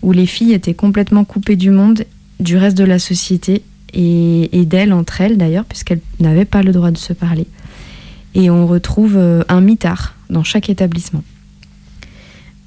où 0.02 0.12
les 0.12 0.26
filles 0.26 0.54
étaient 0.54 0.74
complètement 0.74 1.24
coupées 1.24 1.56
du 1.56 1.72
monde, 1.72 2.04
du 2.40 2.58
reste 2.58 2.78
de 2.78 2.84
la 2.84 3.00
société 3.00 3.64
et, 3.94 4.66
d'elles 4.66 4.94
entre 4.94 5.22
elles 5.22 5.38
d'ailleurs, 5.38 5.66
puisqu'elles 5.66 6.02
n'avaient 6.20 6.46
pas 6.46 6.64
le 6.64 6.72
droit 6.72 6.92
de 6.92 6.98
se 6.98 7.14
parler. 7.14 7.48
Et 8.36 8.50
on 8.50 8.68
retrouve 8.68 9.16
euh, 9.18 9.44
un 9.50 9.62
mitard 9.62 10.16
dans 10.30 10.44
chaque 10.44 10.70
établissement. 10.70 11.24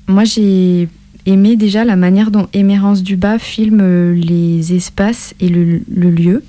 Moi, 0.08 0.24
j'ai 0.24 0.88
aimé 1.26 1.56
déjà 1.56 1.84
la 1.84 1.96
manière 1.96 2.30
dont 2.30 2.48
Émérance 2.52 3.02
Dubas 3.02 3.38
filme 3.38 3.80
euh, 3.80 4.14
les 4.14 4.74
espaces 4.74 5.34
et 5.38 5.48
le, 5.48 5.82
lieu. 5.88 6.42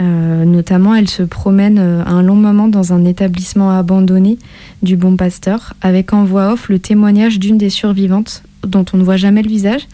Euh, 0.00 0.44
notamment, 0.44 0.94
elle 0.94 1.08
se 1.08 1.22
promène 1.22 1.78
un 1.78 2.22
long 2.22 2.36
moment 2.36 2.68
dans 2.68 2.92
un 2.92 3.04
établissement 3.04 3.70
abandonné 3.70 4.38
du 4.82 4.96
Bon 4.96 5.16
Pasteur, 5.16 5.74
avec 5.80 6.12
en 6.12 6.24
voix 6.24 6.52
off 6.52 6.68
le 6.68 6.78
témoignage 6.78 7.38
d'une 7.38 7.58
des 7.58 7.70
survivantes, 7.70 8.42
dont 8.66 8.84
on 8.92 8.96
ne 8.96 9.02
voit 9.02 9.16
jamais 9.16 9.42
le 9.42 9.48
visage, 9.48 9.86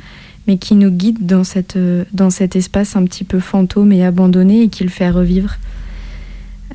mais 0.46 0.58
qui 0.58 0.74
nous 0.74 0.90
guide 0.90 1.26
dans, 1.26 1.44
cette, 1.44 1.76
euh, 1.76 2.04
dans 2.12 2.30
cet 2.30 2.56
espace 2.56 2.96
un 2.96 3.04
petit 3.04 3.24
peu 3.24 3.40
fantôme 3.40 3.92
et 3.92 4.04
abandonné 4.04 4.62
et 4.62 4.68
qui 4.68 4.84
le 4.84 4.90
fait 4.90 5.10
revivre. 5.10 5.56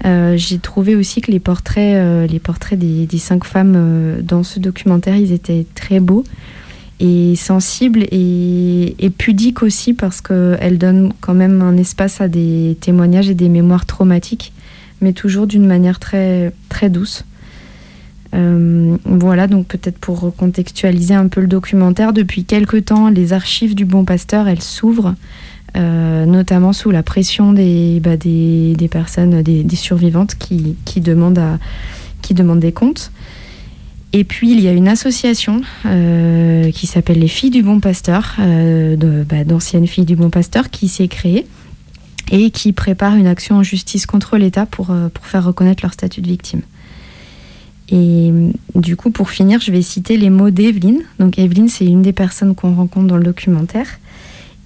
Euh, 0.05 0.35
J'ai 0.37 0.57
trouvé 0.57 0.95
aussi 0.95 1.21
que 1.21 1.31
les 1.31 1.39
portraits, 1.39 1.95
euh, 1.95 2.27
les 2.27 2.39
portraits 2.39 2.79
des, 2.79 3.05
des 3.05 3.17
cinq 3.17 3.43
femmes 3.43 4.21
dans 4.23 4.43
ce 4.43 4.59
documentaire, 4.59 5.15
ils 5.15 5.31
étaient 5.31 5.65
très 5.75 5.99
beaux 5.99 6.23
et 6.99 7.35
sensibles 7.35 8.03
et, 8.11 8.95
et 8.99 9.09
pudiques 9.09 9.63
aussi 9.63 9.93
parce 9.93 10.21
qu'elles 10.21 10.77
donnent 10.77 11.13
quand 11.19 11.33
même 11.33 11.61
un 11.61 11.75
espace 11.77 12.21
à 12.21 12.27
des 12.27 12.77
témoignages 12.79 13.29
et 13.29 13.33
des 13.33 13.49
mémoires 13.49 13.87
traumatiques, 13.87 14.53
mais 15.01 15.11
toujours 15.11 15.47
d'une 15.47 15.65
manière 15.65 15.99
très, 15.99 16.53
très 16.69 16.89
douce. 16.91 17.25
Euh, 18.33 18.97
voilà, 19.05 19.47
donc 19.47 19.67
peut-être 19.67 19.97
pour 19.97 20.19
recontextualiser 20.19 21.13
un 21.13 21.27
peu 21.27 21.41
le 21.41 21.47
documentaire, 21.47 22.13
depuis 22.13 22.45
quelque 22.45 22.77
temps, 22.77 23.09
les 23.09 23.33
archives 23.33 23.75
du 23.75 23.85
Bon 23.85 24.05
Pasteur, 24.05 24.47
elles 24.47 24.61
s'ouvrent, 24.61 25.15
euh, 25.75 26.25
notamment 26.25 26.73
sous 26.73 26.91
la 26.91 27.03
pression 27.03 27.53
des, 27.53 27.99
bah, 28.01 28.17
des, 28.17 28.75
des 28.75 28.87
personnes, 28.87 29.41
des, 29.41 29.63
des 29.63 29.75
survivantes 29.75 30.35
qui, 30.35 30.75
qui, 30.85 31.01
demandent 31.01 31.39
à, 31.39 31.59
qui 32.21 32.33
demandent 32.33 32.59
des 32.59 32.71
comptes. 32.71 33.11
Et 34.13 34.23
puis 34.23 34.51
il 34.51 34.59
y 34.59 34.67
a 34.67 34.73
une 34.73 34.89
association 34.89 35.61
euh, 35.85 36.69
qui 36.71 36.85
s'appelle 36.85 37.19
les 37.19 37.29
Filles 37.29 37.49
du 37.49 37.63
Bon 37.63 37.79
Pasteur, 37.79 38.35
euh, 38.39 39.23
bah, 39.23 39.43
d'anciennes 39.45 39.87
filles 39.87 40.05
du 40.05 40.15
Bon 40.15 40.29
Pasteur, 40.29 40.69
qui 40.69 40.89
s'est 40.89 41.07
créée 41.07 41.47
et 42.31 42.51
qui 42.51 42.73
prépare 42.73 43.15
une 43.15 43.27
action 43.27 43.57
en 43.57 43.63
justice 43.63 44.05
contre 44.05 44.37
l'État 44.37 44.65
pour, 44.65 44.91
euh, 44.91 45.09
pour 45.09 45.25
faire 45.25 45.45
reconnaître 45.45 45.83
leur 45.83 45.93
statut 45.93 46.21
de 46.21 46.27
victime. 46.27 46.61
Et 47.91 48.31
du 48.75 48.95
coup, 48.95 49.11
pour 49.11 49.29
finir, 49.29 49.59
je 49.59 49.71
vais 49.71 49.81
citer 49.81 50.17
les 50.17 50.29
mots 50.29 50.49
d'Evelyne. 50.49 51.01
Donc 51.19 51.37
Evelyne, 51.37 51.67
c'est 51.67 51.85
une 51.85 52.01
des 52.01 52.13
personnes 52.13 52.55
qu'on 52.55 52.73
rencontre 52.73 53.07
dans 53.07 53.17
le 53.17 53.23
documentaire 53.23 53.99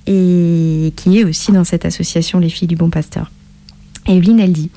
et 0.08 0.94
qui 0.96 1.20
est 1.20 1.24
aussi 1.24 1.52
dans 1.52 1.64
cette 1.64 1.86
association 1.86 2.40
Les 2.40 2.50
Filles 2.50 2.68
du 2.68 2.76
Bon 2.76 2.90
Pasteur. 2.90 3.32
Evelyne, 4.08 4.40
elle 4.40 4.54
dit 4.54 4.70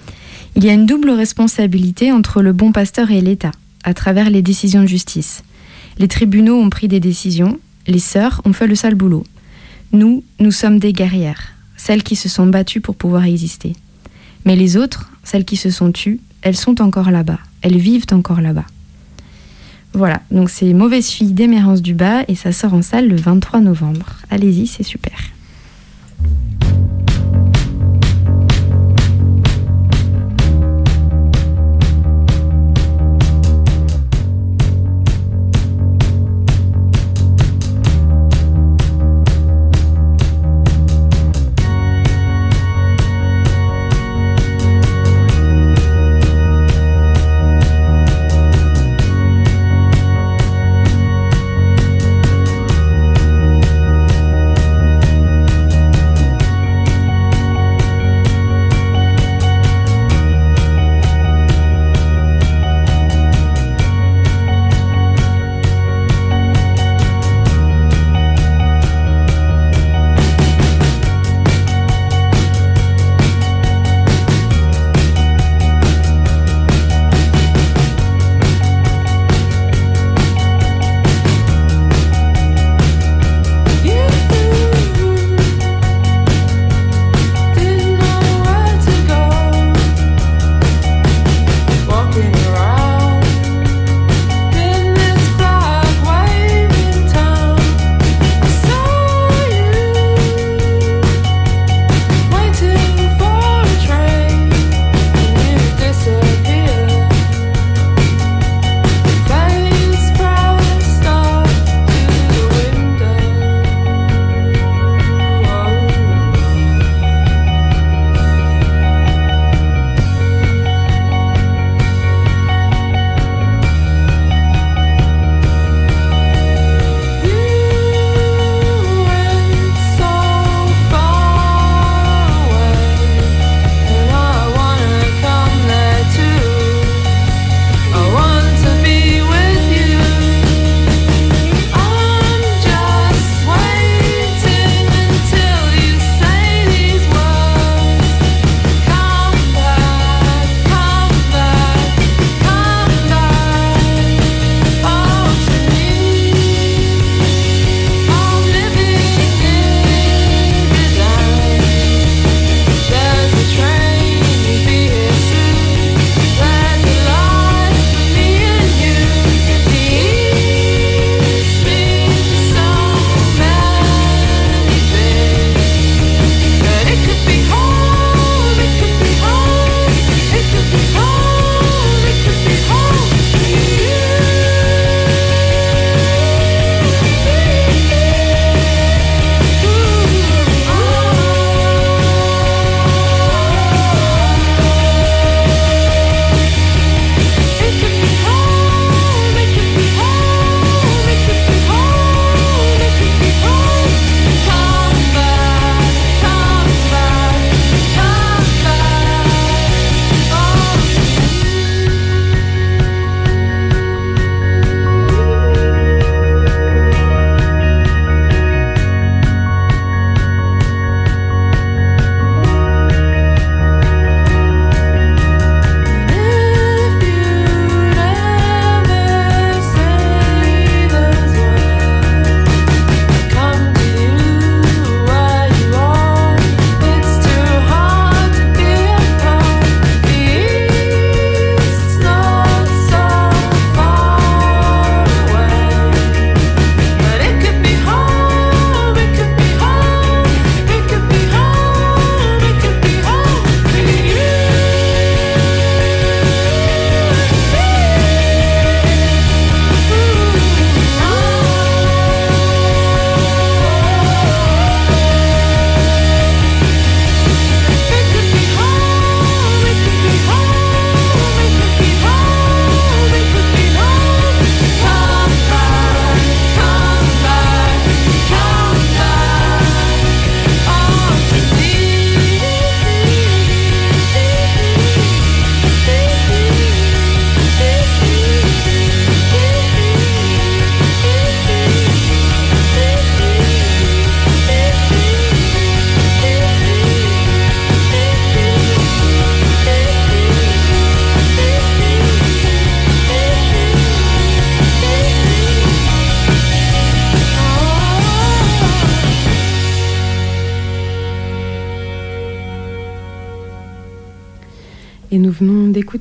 Il 0.57 0.65
y 0.65 0.71
a 0.71 0.73
une 0.73 0.87
double 0.87 1.11
responsabilité 1.11 2.11
entre 2.13 2.41
le 2.41 2.55
bon 2.55 2.73
pasteur 2.73 3.11
et 3.11 3.21
l'État, 3.21 3.53
à 3.85 3.93
travers 3.93 4.31
les 4.31 4.41
décisions 4.41 4.83
de 4.83 4.89
justice. 4.89 5.43
Les 5.99 6.09
tribunaux 6.09 6.57
ont 6.57 6.71
pris 6.71 6.89
des 6.89 7.01
décisions, 7.01 7.59
les 7.87 7.99
sœurs 7.99 8.41
ont 8.47 8.55
fait 8.55 8.67
le 8.67 8.75
sale 8.75 8.95
boulot. 8.95 9.25
Nous, 9.93 10.25
nous 10.41 10.53
sommes 10.53 10.79
des 10.79 10.95
guerrières, 10.95 11.53
celles 11.77 12.03
qui 12.03 12.17
se 12.17 12.29
sont 12.29 12.47
battues 12.47 12.81
pour 12.81 12.95
pouvoir 12.95 13.25
exister. 13.25 13.75
Mais 14.47 14.57
les 14.57 14.79
autres, 14.79 15.11
celles 15.25 15.45
qui 15.45 15.57
se 15.57 15.71
sont 15.71 15.93
tues, 15.93 16.21
elles 16.43 16.57
sont 16.57 16.81
encore 16.81 17.11
là-bas, 17.11 17.39
elles 17.63 17.79
vivent 17.79 18.07
encore 18.13 18.41
là-bas. 18.41 18.67
Voilà, 19.95 20.21
donc 20.31 20.51
c'est 20.51 20.73
Mauvaise 20.75 21.09
fille 21.09 21.33
d'Émérance 21.33 21.83
Dubas 21.83 22.25
et 22.29 22.35
ça 22.35 22.53
sort 22.53 22.75
en 22.75 22.83
salle 22.83 23.09
le 23.09 23.17
23 23.17 23.61
novembre. 23.61 24.17
Allez-y, 24.31 24.67
c'est 24.67 24.83
super. 24.83 25.19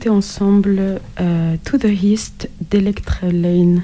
Ensemble 0.09 0.99
euh, 1.19 1.55
To 1.65 1.77
the 1.77 2.03
East 2.03 2.49
d'Electra 2.69 3.27
Lane. 3.27 3.83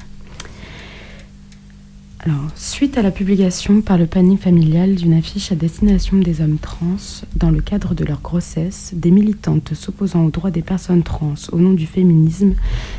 Alors, 2.25 2.51
suite 2.55 2.97
à 2.97 3.01
la 3.01 3.11
publication 3.11 3.81
par 3.81 3.97
le 3.97 4.05
panier 4.05 4.37
familial 4.37 4.95
d'une 4.95 5.13
affiche 5.13 5.51
à 5.51 5.55
destination 5.55 6.17
des 6.19 6.39
hommes 6.39 6.57
trans, 6.57 6.95
dans 7.35 7.51
le 7.51 7.59
cadre 7.59 7.95
de 7.95 8.05
leur 8.05 8.21
grossesse, 8.21 8.93
des 8.95 9.11
militantes 9.11 9.73
s'opposant 9.73 10.23
aux 10.23 10.31
droits 10.31 10.51
des 10.51 10.61
personnes 10.61 11.03
trans 11.03 11.33
au 11.51 11.57
nom 11.57 11.73
du 11.73 11.85
féminisme 11.85 12.53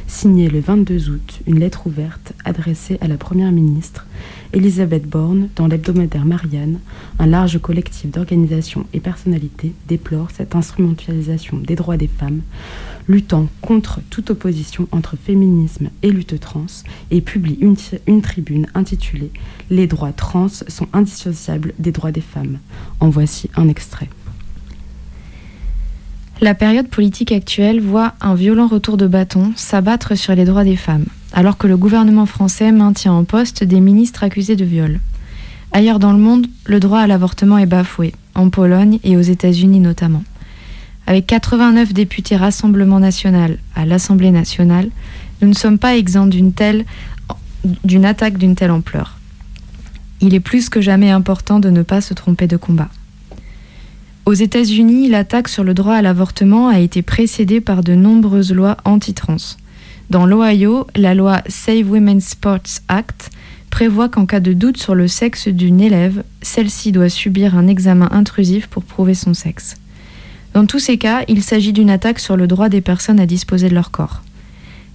signaient 0.06 0.50
le 0.50 0.60
22 0.60 1.08
août 1.08 1.40
une 1.46 1.58
lettre 1.58 1.86
ouverte 1.86 2.34
adressée 2.44 2.98
à 3.00 3.08
la 3.08 3.16
Première 3.16 3.50
ministre 3.50 4.06
Elisabeth 4.52 5.08
Borne 5.08 5.48
dans 5.56 5.66
l'hebdomadaire 5.66 6.26
Marianne. 6.26 6.78
Un 7.18 7.26
large 7.26 7.58
collectif 7.58 8.10
d'organisations 8.10 8.86
et 8.92 9.00
personnalités 9.00 9.72
déplore 9.88 10.30
cette 10.32 10.54
instrumentalisation 10.54 11.56
des 11.56 11.76
droits 11.76 11.96
des 11.96 12.08
femmes, 12.08 12.42
luttant 13.08 13.48
contre 13.60 14.00
toute 14.10 14.30
opposition 14.30 14.88
entre 14.92 15.16
féminisme 15.16 15.90
et 16.02 16.10
lutte 16.10 16.38
trans, 16.40 16.66
et 17.10 17.20
publie 17.20 17.58
une, 17.60 17.76
une 18.06 18.22
tribune 18.22 18.66
intitulée 18.74 19.30
Les 19.70 19.86
droits 19.86 20.12
trans 20.12 20.48
sont 20.48 20.88
indissociables 20.92 21.74
des 21.78 21.92
droits 21.92 22.12
des 22.12 22.20
femmes. 22.20 22.58
En 23.00 23.08
voici 23.08 23.50
un 23.56 23.68
extrait. 23.68 24.08
La 26.40 26.54
période 26.54 26.88
politique 26.88 27.32
actuelle 27.32 27.80
voit 27.80 28.14
un 28.20 28.34
violent 28.34 28.66
retour 28.66 28.96
de 28.96 29.06
bâton 29.06 29.52
s'abattre 29.56 30.16
sur 30.16 30.34
les 30.34 30.44
droits 30.44 30.64
des 30.64 30.76
femmes, 30.76 31.06
alors 31.32 31.56
que 31.56 31.66
le 31.66 31.76
gouvernement 31.76 32.26
français 32.26 32.72
maintient 32.72 33.12
en 33.12 33.24
poste 33.24 33.62
des 33.62 33.80
ministres 33.80 34.24
accusés 34.24 34.56
de 34.56 34.64
viol. 34.64 35.00
Ailleurs 35.72 35.98
dans 35.98 36.12
le 36.12 36.18
monde, 36.18 36.46
le 36.66 36.80
droit 36.80 37.00
à 37.00 37.06
l'avortement 37.06 37.58
est 37.58 37.66
bafoué, 37.66 38.14
en 38.34 38.50
Pologne 38.50 38.98
et 39.04 39.16
aux 39.16 39.22
États-Unis 39.22 39.80
notamment. 39.80 40.22
Avec 41.06 41.26
89 41.26 41.92
députés 41.92 42.36
Rassemblement 42.36 42.98
national 42.98 43.58
à 43.74 43.84
l'Assemblée 43.84 44.30
nationale, 44.30 44.88
nous 45.42 45.48
ne 45.48 45.54
sommes 45.54 45.78
pas 45.78 45.96
exempts 45.96 46.26
d'une 46.26 46.52
d'une 47.82 48.04
attaque 48.04 48.36
d'une 48.38 48.54
telle 48.54 48.70
ampleur. 48.70 49.18
Il 50.20 50.34
est 50.34 50.40
plus 50.40 50.68
que 50.68 50.80
jamais 50.80 51.10
important 51.10 51.60
de 51.60 51.70
ne 51.70 51.82
pas 51.82 52.00
se 52.00 52.14
tromper 52.14 52.46
de 52.46 52.56
combat. 52.56 52.88
Aux 54.26 54.32
États-Unis, 54.32 55.08
l'attaque 55.08 55.48
sur 55.48 55.64
le 55.64 55.74
droit 55.74 55.94
à 55.94 56.02
l'avortement 56.02 56.68
a 56.68 56.78
été 56.78 57.02
précédée 57.02 57.60
par 57.60 57.82
de 57.82 57.94
nombreuses 57.94 58.52
lois 58.52 58.78
anti-trans. 58.84 59.56
Dans 60.08 60.24
l'Ohio, 60.24 60.86
la 60.96 61.14
loi 61.14 61.42
Save 61.46 61.90
Women's 61.90 62.28
Sports 62.28 62.80
Act 62.88 63.30
prévoit 63.68 64.08
qu'en 64.08 64.24
cas 64.24 64.40
de 64.40 64.52
doute 64.52 64.78
sur 64.78 64.94
le 64.94 65.08
sexe 65.08 65.48
d'une 65.48 65.80
élève, 65.80 66.22
celle-ci 66.40 66.92
doit 66.92 67.08
subir 67.08 67.56
un 67.56 67.66
examen 67.66 68.08
intrusif 68.12 68.66
pour 68.68 68.84
prouver 68.84 69.14
son 69.14 69.34
sexe. 69.34 69.76
Dans 70.54 70.66
tous 70.66 70.78
ces 70.78 70.98
cas, 70.98 71.24
il 71.26 71.42
s'agit 71.42 71.72
d'une 71.72 71.90
attaque 71.90 72.20
sur 72.20 72.36
le 72.36 72.46
droit 72.46 72.68
des 72.68 72.80
personnes 72.80 73.18
à 73.18 73.26
disposer 73.26 73.68
de 73.68 73.74
leur 73.74 73.90
corps. 73.90 74.22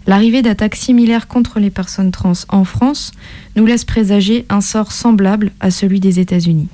L'arrivée 0.08 0.42
d'attaques 0.42 0.78
similaires 0.78 1.28
contre 1.28 1.60
les 1.60 1.70
personnes 1.70 2.12
trans 2.12 2.32
en 2.48 2.64
France 2.64 3.12
nous 3.58 3.66
laisse 3.66 3.84
présager 3.84 4.46
un 4.48 4.62
sort 4.62 4.94
semblable 4.94 5.52
à 5.60 5.70
celui 5.70 6.00
des 6.00 6.22
États-Unis. 6.22 6.70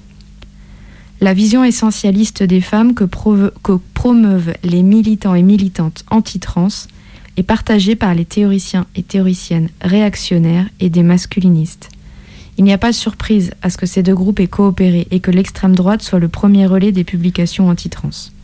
La 1.19 1.33
vision 1.33 1.63
essentialiste 1.63 2.43
des 2.43 2.61
femmes 2.61 2.93
que, 2.93 3.05
promeuvent 3.95 4.53
les 4.63 4.83
militants 4.83 5.33
et 5.33 5.41
militantes 5.41 6.05
anti-trans 6.11 6.67
est 7.37 7.43
partagée 7.43 7.95
par 7.95 8.13
les 8.13 8.25
théoriciens 8.25 8.85
et 8.95 9.01
théoriciennes 9.01 9.69
réactionnaires 9.81 10.69
et 10.79 10.91
des 10.91 11.03
masculinistes. 11.03 11.89
Il 12.59 12.63
n'y 12.63 12.73
a 12.73 12.77
pas 12.77 12.91
de 12.91 12.95
surprise 12.95 13.51
à 13.63 13.71
ce 13.71 13.77
que 13.77 13.87
ces 13.87 14.03
deux 14.03 14.15
groupes 14.15 14.39
aient 14.39 14.47
coopéré 14.47 15.07
et 15.09 15.21
que 15.21 15.31
l'extrême 15.31 15.75
droite 15.75 16.03
soit 16.03 16.19
le 16.19 16.29
premier 16.29 16.67
relais 16.67 16.91
des 16.91 17.03
publications 17.03 17.67
anti-trans. 17.67 18.34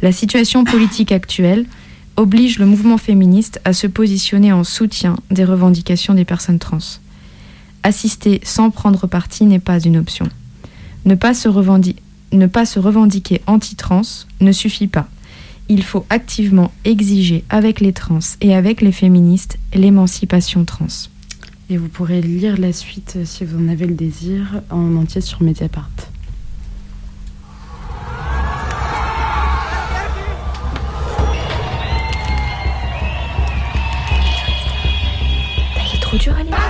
La 0.00 0.12
situation 0.12 0.64
politique 0.64 1.12
actuelle 1.12 1.66
oblige 2.16 2.58
le 2.58 2.66
mouvement 2.66 2.98
féministe 2.98 3.60
à 3.64 3.72
se 3.72 3.86
positionner 3.86 4.52
en 4.52 4.64
soutien 4.64 5.16
des 5.30 5.44
revendications 5.44 6.14
des 6.14 6.24
personnes 6.24 6.58
trans. 6.58 6.78
Assister 7.82 8.40
sans 8.44 8.70
prendre 8.70 9.06
parti 9.06 9.44
n'est 9.44 9.58
pas 9.58 9.80
une 9.80 9.96
option. 9.96 10.28
Ne 11.04 11.14
pas 11.14 11.34
se, 11.34 11.48
revendiquer 11.48 13.40
anti-trans 13.46 14.02
ne 14.40 14.52
suffit 14.52 14.88
pas. 14.88 15.08
Il 15.68 15.82
faut 15.82 16.06
activement 16.10 16.72
exiger 16.84 17.44
avec 17.50 17.80
les 17.80 17.92
trans 17.92 18.18
et 18.40 18.54
avec 18.54 18.80
les 18.80 18.92
féministes 18.92 19.58
l'émancipation 19.74 20.64
trans. 20.64 21.08
Et 21.70 21.76
vous 21.76 21.88
pourrez 21.88 22.22
lire 22.22 22.56
la 22.58 22.72
suite 22.72 23.14
euh, 23.16 23.24
si 23.26 23.44
vous 23.44 23.62
en 23.62 23.68
avez 23.68 23.86
le 23.86 23.94
désir 23.94 24.62
en 24.70 24.96
entier 24.96 25.20
sur 25.20 25.42
Mediapart. 25.42 25.90
Il 36.10 36.16
est 36.16 36.18
trop 36.20 36.32
dur 36.32 36.67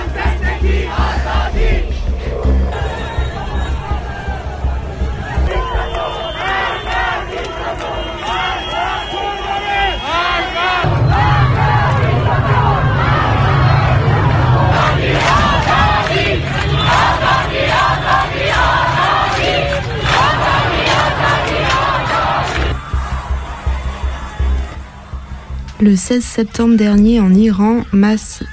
Le 25.89 25.95
16 25.95 26.23
septembre 26.23 26.77
dernier, 26.77 27.19
en 27.19 27.33
Iran, 27.33 27.81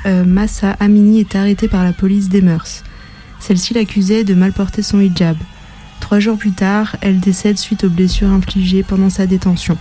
euh, 0.07 0.25
Massa 0.25 0.71
Amini 0.81 1.21
est 1.21 1.37
arrêtée 1.37 1.69
par 1.69 1.85
la 1.85 1.93
police 1.93 2.31
des 2.31 2.41
mœurs. 2.41 2.83
Celle-ci 3.41 3.75
l'accusait 3.75 4.25
de 4.25 4.33
mal 4.33 4.55
porter 4.55 4.81
son 4.81 5.01
hijab. 5.01 5.37
Trois 6.01 6.19
jours 6.19 6.39
plus 6.39 6.53
tard, 6.53 6.97
elle 7.03 7.21
décède 7.21 7.59
suite 7.59 7.85
aux 7.85 7.91
blessures 7.91 8.31
infligées 8.31 8.83
pendant 8.83 9.11
sa 9.11 9.27
détention. 9.27 9.77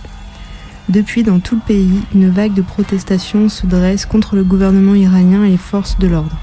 Depuis, 0.90 1.22
dans 1.22 1.38
tout 1.38 1.54
le 1.54 1.62
pays, 1.66 2.02
une 2.14 2.28
vague 2.28 2.52
de 2.52 2.60
protestations 2.60 3.48
se 3.48 3.66
dresse 3.66 4.04
contre 4.04 4.36
le 4.36 4.44
gouvernement 4.44 4.94
iranien 4.94 5.42
et 5.42 5.52
les 5.52 5.56
forces 5.56 5.98
de 5.98 6.08
l'ordre. 6.08 6.36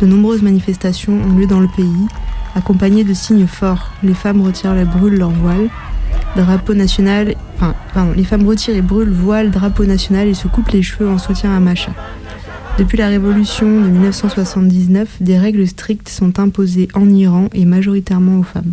De 0.00 0.06
nombreuses 0.06 0.42
manifestations 0.42 1.20
ont 1.20 1.36
lieu 1.36 1.48
dans 1.48 1.58
le 1.58 1.68
pays, 1.74 2.06
accompagnées 2.54 3.02
de 3.02 3.12
signes 3.12 3.48
forts. 3.48 3.90
Les 4.04 4.14
femmes 4.14 4.40
retirent 4.40 4.78
et 4.78 4.84
brûlent 4.84 5.18
leur 5.18 5.30
voile, 5.30 5.68
drapeau 6.36 6.74
national, 6.74 7.34
enfin, 7.56 7.74
les 8.16 8.24
femmes 8.24 8.46
retirent 8.46 8.76
et 8.76 8.82
brûlent 8.82 9.10
voile, 9.10 9.50
drapeau 9.50 9.84
national 9.84 10.28
et 10.28 10.34
se 10.34 10.48
coupent 10.48 10.70
les 10.70 10.82
cheveux 10.82 11.08
en 11.08 11.18
soutien 11.18 11.54
à 11.54 11.60
Macha. 11.60 11.92
Depuis 12.78 12.98
la 12.98 13.08
révolution 13.08 13.80
de 13.80 13.86
1979, 13.86 15.18
des 15.20 15.38
règles 15.38 15.66
strictes 15.68 16.08
sont 16.08 16.40
imposées 16.40 16.88
en 16.94 17.08
Iran 17.08 17.48
et 17.52 17.64
majoritairement 17.64 18.40
aux 18.40 18.42
femmes. 18.42 18.72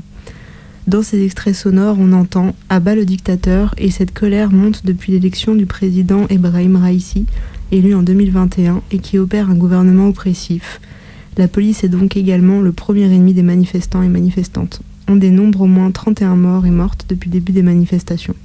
Dans 0.88 1.04
ces 1.04 1.24
extraits 1.24 1.54
sonores, 1.54 1.98
on 2.00 2.12
entend 2.12 2.56
à 2.70 2.80
bas 2.80 2.96
le 2.96 3.06
dictateur 3.06 3.76
et 3.78 3.92
cette 3.92 4.12
colère 4.12 4.52
monte 4.52 4.84
depuis 4.86 5.12
l'élection 5.12 5.54
du 5.54 5.68
président 5.68 6.26
Ebrahim 6.30 6.78
Raisi, 6.78 7.28
élu 7.72 7.94
en 7.94 8.02
2021 8.02 8.82
et 8.92 8.98
qui 8.98 9.20
opère 9.20 9.52
un 9.52 9.56
gouvernement 9.56 10.08
oppressif. 10.08 10.82
La 11.38 11.48
police 11.48 11.84
est 11.84 11.90
donc 11.90 12.18
également 12.18 12.60
le 12.60 12.72
premier 12.72 13.04
ennemi 13.04 13.36
des 13.36 13.44
manifestants 13.44 14.02
et 14.02 14.10
manifestantes. 14.10 14.82
On 15.08 15.16
dénombre 15.16 15.62
au 15.62 15.68
moins 15.68 15.92
31 15.92 16.36
morts 16.36 16.66
et 16.66 16.72
mortes 16.72 17.06
depuis 17.10 17.30
le 17.30 17.34
début 17.34 17.52
des 17.52 17.64
manifestations. 17.64 18.36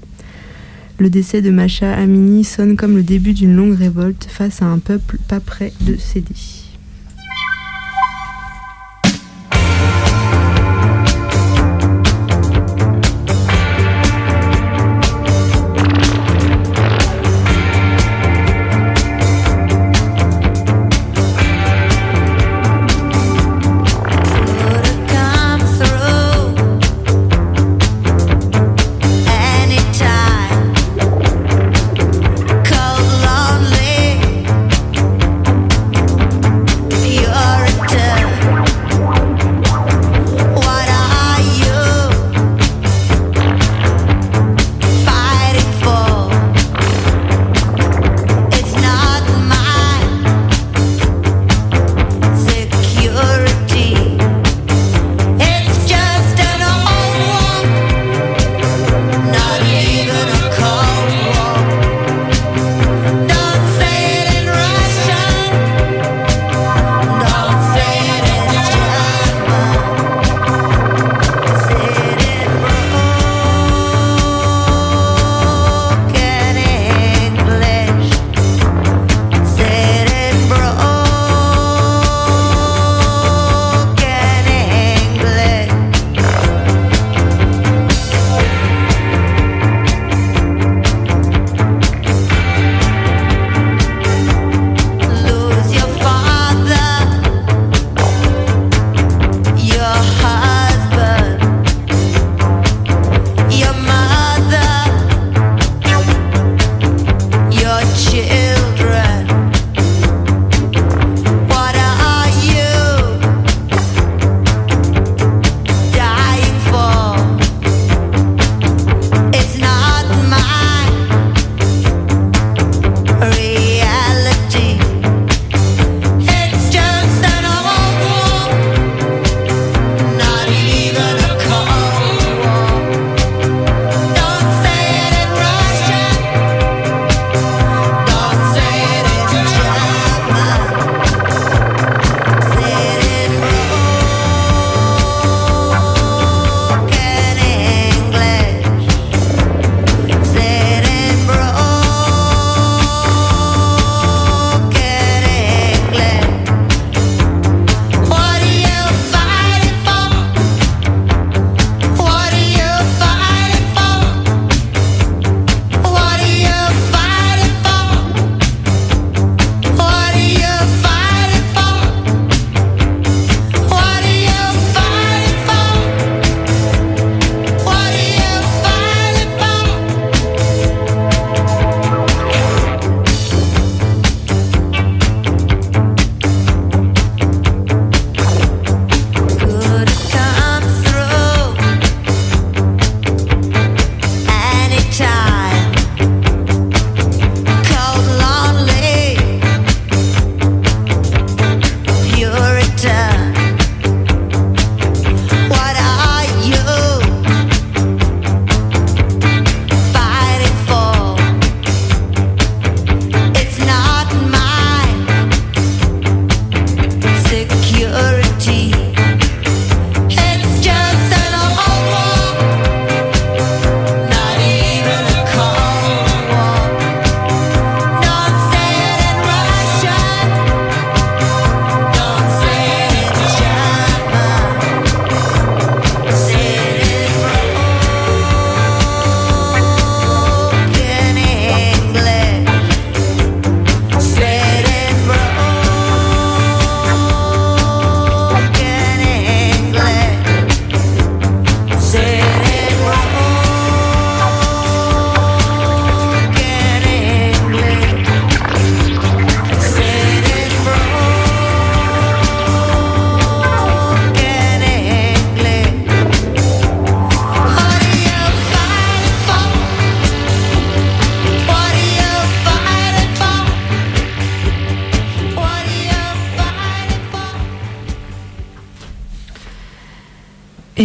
Le 0.98 1.10
décès 1.10 1.42
de 1.42 1.50
Macha 1.50 1.92
Amini 1.92 2.42
sonne 2.42 2.76
comme 2.76 2.96
le 2.96 3.02
début 3.02 3.34
d'une 3.34 3.54
longue 3.54 3.76
révolte 3.76 4.26
face 4.30 4.62
à 4.62 4.66
un 4.66 4.78
peuple 4.78 5.18
pas 5.28 5.40
prêt 5.40 5.72
de 5.82 5.96
céder. 5.96 6.55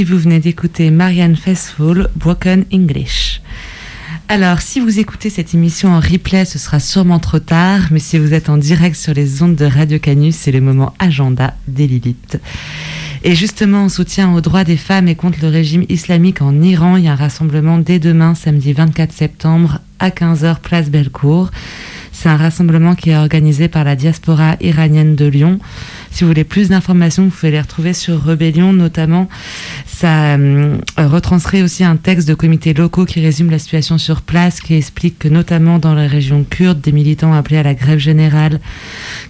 Et 0.02 0.04
vous 0.04 0.18
venez 0.18 0.40
d'écouter 0.40 0.90
Marianne 0.90 1.36
Faithfull, 1.36 2.10
Broken 2.16 2.66
English. 2.74 3.40
Alors, 4.30 4.60
si 4.60 4.80
vous 4.80 4.98
écoutez 4.98 5.30
cette 5.30 5.54
émission 5.54 5.90
en 5.90 6.00
replay, 6.00 6.44
ce 6.44 6.58
sera 6.58 6.80
sûrement 6.80 7.20
trop 7.20 7.38
tard, 7.38 7.82
mais 7.92 8.00
si 8.00 8.18
vous 8.18 8.34
êtes 8.34 8.50
en 8.50 8.58
direct 8.58 8.96
sur 8.96 9.14
les 9.14 9.44
ondes 9.44 9.56
de 9.56 9.66
Radio 9.66 10.00
Canus, 10.00 10.36
c'est 10.36 10.52
le 10.52 10.60
moment 10.60 10.96
agenda 10.98 11.54
des 11.68 11.86
Lilith. 11.86 12.40
Et 13.24 13.36
justement, 13.36 13.84
en 13.84 13.90
soutien 13.90 14.34
aux 14.34 14.42
droits 14.42 14.64
des 14.64 14.76
femmes 14.76 15.08
et 15.08 15.14
contre 15.14 15.38
le 15.44 15.50
régime 15.50 15.86
islamique 15.88 16.42
en 16.42 16.64
Iran, 16.64 16.96
il 16.96 17.04
y 17.04 17.08
a 17.08 17.12
un 17.12 17.16
rassemblement 17.16 17.78
dès 17.78 18.00
demain, 18.00 18.34
samedi 18.34 18.74
24 18.74 19.12
septembre, 19.12 19.82
à 20.00 20.10
15h, 20.10 20.62
place 20.62 20.90
Bellecour. 20.90 21.52
C'est 22.12 22.30
un 22.30 22.38
rassemblement 22.38 22.96
qui 22.96 23.12
est 23.12 23.18
organisé 23.18 23.68
par 23.68 23.84
la 23.84 23.96
diaspora 23.96 24.56
iranienne 24.62 25.16
de 25.16 25.26
Lyon. 25.26 25.60
Si 26.12 26.26
vous 26.26 26.28
voulez 26.30 26.44
plus 26.44 26.70
d'informations, 26.70 27.24
vous 27.24 27.30
pouvez 27.30 27.52
les 27.52 27.62
retrouver 27.62 27.94
sur 27.94 28.22
Rebellion, 28.22 28.74
notamment. 28.74 29.30
Ça 29.86 30.36
euh, 30.36 30.78
retranscrit 30.98 31.64
aussi 31.64 31.86
un 31.86 31.96
texte 31.96 32.28
de 32.28 32.34
comités 32.34 32.74
locaux 32.74 33.06
qui 33.06 33.22
résume 33.22 33.50
la 33.50 33.60
situation 33.60 33.98
sur 33.98 34.22
place, 34.22 34.60
qui 34.60 34.76
explique 34.76 35.20
que 35.20 35.30
notamment 35.30 35.80
dans 35.80 35.94
la 35.94 36.08
région 36.08 36.44
kurde, 36.44 36.82
des 36.82 36.92
militants 36.92 37.32
ont 37.32 37.34
appelé 37.34 37.58
à 37.58 37.64
la 37.64 37.74
grève 37.74 37.98
générale, 37.98 38.60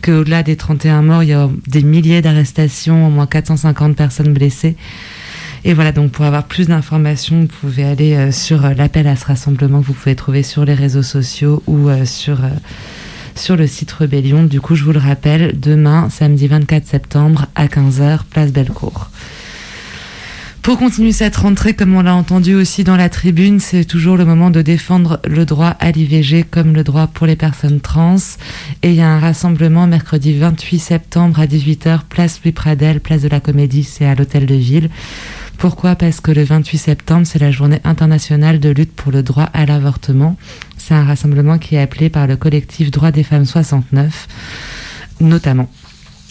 qu'au-delà 0.02 0.42
des 0.42 0.56
31 0.56 1.04
morts, 1.04 1.22
il 1.22 1.30
y 1.30 1.34
a 1.34 1.50
des 1.68 1.84
milliers 1.84 2.24
d'arrestations, 2.24 3.08
au 3.08 3.10
moins 3.12 3.28
450 3.28 3.96
personnes 3.96 4.34
blessées. 4.34 4.76
Et 5.64 5.76
voilà, 5.76 5.92
donc 5.92 6.12
pour 6.12 6.26
avoir 6.26 6.46
plus 6.46 6.68
d'informations, 6.68 7.42
vous 7.42 7.48
pouvez 7.48 7.84
aller 7.84 8.16
euh, 8.16 8.32
sur 8.32 8.66
euh, 8.66 8.74
l'appel 8.74 9.06
à 9.06 9.16
ce 9.16 9.26
rassemblement 9.26 9.82
que 9.82 9.86
vous 9.86 9.94
pouvez 9.94 10.16
trouver 10.16 10.42
sur 10.42 10.66
les 10.66 10.74
réseaux 10.74 11.04
sociaux 11.04 11.62
ou 11.68 11.90
sur, 12.06 12.40
sur 13.36 13.56
le 13.56 13.68
site 13.68 13.92
Rebellion. 13.92 14.44
Du 14.44 14.62
coup, 14.62 14.76
je 14.76 14.84
vous 14.84 14.92
le 14.92 15.00
rappelle, 15.00 15.60
demain, 15.60 16.10
samedi 16.10 16.48
24 16.48 16.86
septembre, 16.86 17.48
à 17.56 17.68
15h, 17.68 18.20
place 18.30 18.52
Bellecour. 18.52 19.10
Pour 20.62 20.78
continuer 20.78 21.12
cette 21.12 21.38
rentrée, 21.38 21.74
comme 21.74 21.96
on 21.96 22.04
l'a 22.04 22.14
entendu 22.14 22.54
aussi 22.54 22.84
dans 22.84 22.96
la 22.96 23.10
tribune, 23.10 23.60
c'est 23.60 23.84
toujours 23.84 24.16
le 24.16 24.26
moment 24.26 24.52
de 24.52 24.62
défendre 24.62 25.20
le 25.26 25.44
droit 25.44 25.76
à 25.80 25.90
l'IVG 25.90 26.44
comme 26.44 26.76
le 26.76 26.84
droit 26.84 27.08
pour 27.08 27.26
les 27.26 27.36
personnes 27.36 27.82
trans. 27.82 28.18
Et 28.84 28.90
il 28.90 28.96
y 28.96 29.02
a 29.02 29.10
un 29.10 29.20
rassemblement 29.20 29.88
mercredi 29.88 30.38
28 30.38 30.78
septembre 30.78 31.40
à 31.40 31.48
18h, 31.48 32.02
place 32.08 32.42
Louis 32.44 32.52
Pradel, 32.52 33.00
place 33.00 33.24
de 33.24 33.28
la 33.28 33.40
Comédie, 33.40 33.84
c'est 33.84 34.06
à 34.06 34.14
l'Hôtel 34.14 34.46
de 34.46 34.54
Ville. 34.54 34.92
Pourquoi? 35.58 35.96
Parce 35.96 36.22
que 36.22 36.32
le 36.32 36.44
28 36.44 36.78
septembre, 36.78 37.26
c'est 37.26 37.40
la 37.40 37.52
journée 37.52 37.80
internationale 37.84 38.60
de 38.60 38.70
lutte 38.70 38.94
pour 38.94 39.12
le 39.12 39.24
droit 39.24 39.50
à 39.54 39.66
l'avortement. 39.66 40.36
C'est 40.84 40.96
un 40.96 41.06
rassemblement 41.06 41.60
qui 41.60 41.76
est 41.76 41.80
appelé 41.80 42.10
par 42.10 42.26
le 42.26 42.36
collectif 42.36 42.90
Droits 42.90 43.12
des 43.12 43.22
femmes 43.22 43.46
69, 43.46 44.28
notamment, 45.20 45.70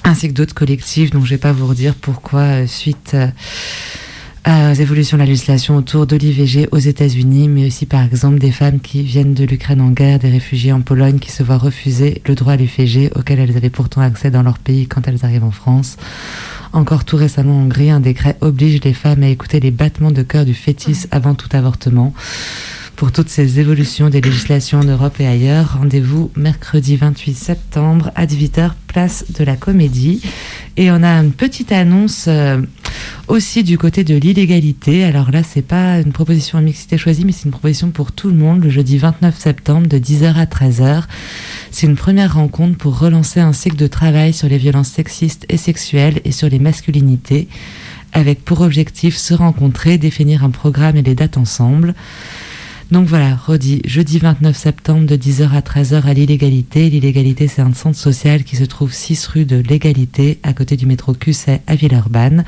ainsi 0.03 0.27
que 0.27 0.33
d'autres 0.33 0.55
collectifs 0.55 1.13
dont 1.13 1.21
je 1.21 1.27
ne 1.27 1.31
vais 1.31 1.39
pas 1.39 1.53
vous 1.53 1.69
redire 1.69 1.95
pourquoi 1.95 2.41
euh, 2.41 2.67
suite 2.67 3.15
euh, 3.15 4.73
aux 4.73 4.75
évolutions 4.75 5.17
de 5.19 5.23
la 5.23 5.29
législation 5.29 5.77
autour 5.77 6.09
de 6.09 6.17
l'IVG 6.17 6.69
aux 6.73 6.79
États-Unis, 6.79 7.49
mais 7.49 7.69
aussi 7.69 7.87
par 7.87 8.03
exemple 8.03 8.41
des 8.41 8.51
femmes 8.51 8.81
qui 8.81 9.03
viennent 9.03 9.35
de 9.35 9.45
l'Ukraine 9.45 9.81
en 9.81 9.91
guerre, 9.91 10.19
des 10.19 10.31
réfugiés 10.31 10.73
en 10.73 10.81
Pologne 10.81 11.21
qui 11.21 11.31
se 11.31 11.45
voient 11.45 11.57
refuser 11.57 12.21
le 12.27 12.35
droit 12.35 12.55
à 12.55 12.57
l'IVG 12.57 13.13
auquel 13.15 13.39
elles 13.39 13.57
avaient 13.57 13.71
pourtant 13.71 14.01
accès 14.01 14.33
dans 14.33 14.43
leur 14.43 14.59
pays 14.59 14.89
quand 14.89 15.07
elles 15.07 15.25
arrivent 15.25 15.45
en 15.45 15.53
France. 15.53 15.97
Encore 16.73 17.05
tout 17.05 17.17
récemment 17.17 17.57
en 17.57 17.63
Hongrie, 17.67 17.91
un 17.91 18.01
décret 18.01 18.37
oblige 18.41 18.83
les 18.83 18.95
femmes 18.95 19.23
à 19.23 19.29
écouter 19.29 19.61
les 19.61 19.71
battements 19.71 20.11
de 20.11 20.23
cœur 20.23 20.45
du 20.45 20.55
fœtus 20.55 21.07
avant 21.13 21.37
tout 21.37 21.49
avortement. 21.53 22.13
Pour 23.01 23.13
toutes 23.13 23.31
ces 23.31 23.59
évolutions 23.59 24.11
des 24.11 24.21
législations 24.21 24.81
en 24.81 24.85
Europe 24.85 25.21
et 25.21 25.27
ailleurs, 25.27 25.79
rendez-vous 25.79 26.31
mercredi 26.37 26.97
28 26.97 27.33
septembre 27.33 28.11
à 28.15 28.27
18h, 28.27 28.73
place 28.89 29.25
de 29.31 29.43
la 29.43 29.57
Comédie. 29.57 30.21
Et 30.77 30.91
on 30.91 31.03
a 31.03 31.09
une 31.09 31.33
petite 31.33 31.73
annonce 31.73 32.27
euh, 32.29 32.61
aussi 33.27 33.65
du 33.65 33.79
côté 33.79 34.05
de 34.05 34.15
l'illégalité. 34.15 35.03
Alors 35.03 35.31
là, 35.31 35.43
c'est 35.43 35.63
pas 35.63 35.99
une 35.99 36.13
proposition 36.13 36.59
à 36.59 36.61
mixité 36.61 36.99
choisie, 36.99 37.25
mais 37.25 37.33
c'est 37.33 37.47
une 37.47 37.53
proposition 37.53 37.91
pour 37.91 38.13
tout 38.13 38.29
le 38.29 38.37
monde 38.37 38.63
le 38.63 38.69
jeudi 38.69 38.99
29 38.99 39.35
septembre 39.35 39.87
de 39.87 39.97
10h 39.97 40.35
à 40.35 40.45
13h. 40.45 41.05
C'est 41.71 41.87
une 41.87 41.97
première 41.97 42.35
rencontre 42.35 42.77
pour 42.77 42.99
relancer 42.99 43.41
un 43.41 43.55
cycle 43.55 43.77
de 43.77 43.87
travail 43.87 44.35
sur 44.35 44.47
les 44.47 44.59
violences 44.59 44.91
sexistes 44.91 45.47
et 45.49 45.57
sexuelles 45.57 46.21
et 46.27 46.33
sur 46.33 46.51
les 46.51 46.59
masculinités, 46.59 47.49
avec 48.13 48.45
pour 48.45 48.61
objectif 48.61 49.17
se 49.17 49.33
rencontrer, 49.33 49.97
définir 49.97 50.45
un 50.45 50.51
programme 50.51 50.99
et 50.99 51.03
les 51.03 51.15
dates 51.15 51.39
ensemble. 51.39 51.95
Donc 52.91 53.07
voilà, 53.07 53.37
redit, 53.37 53.83
jeudi 53.85 54.19
29 54.19 54.57
septembre 54.57 55.07
de 55.07 55.17
10h 55.17 55.51
à 55.53 55.61
13h 55.61 56.03
à 56.03 56.13
l'illégalité. 56.13 56.91
L'illégalité, 56.91 57.47
c'est 57.47 57.63
un 57.63 57.73
centre 57.73 57.97
social 57.97 58.43
qui 58.43 58.57
se 58.57 58.65
trouve 58.65 58.93
6 58.93 59.27
rue 59.29 59.45
de 59.45 59.57
l'égalité, 59.57 60.41
à 60.43 60.53
côté 60.53 60.77
du 60.77 60.87
métro 60.87 61.15
Cusset 61.15 61.63
à 61.69 61.77
Villeurbanne. 61.77 62.45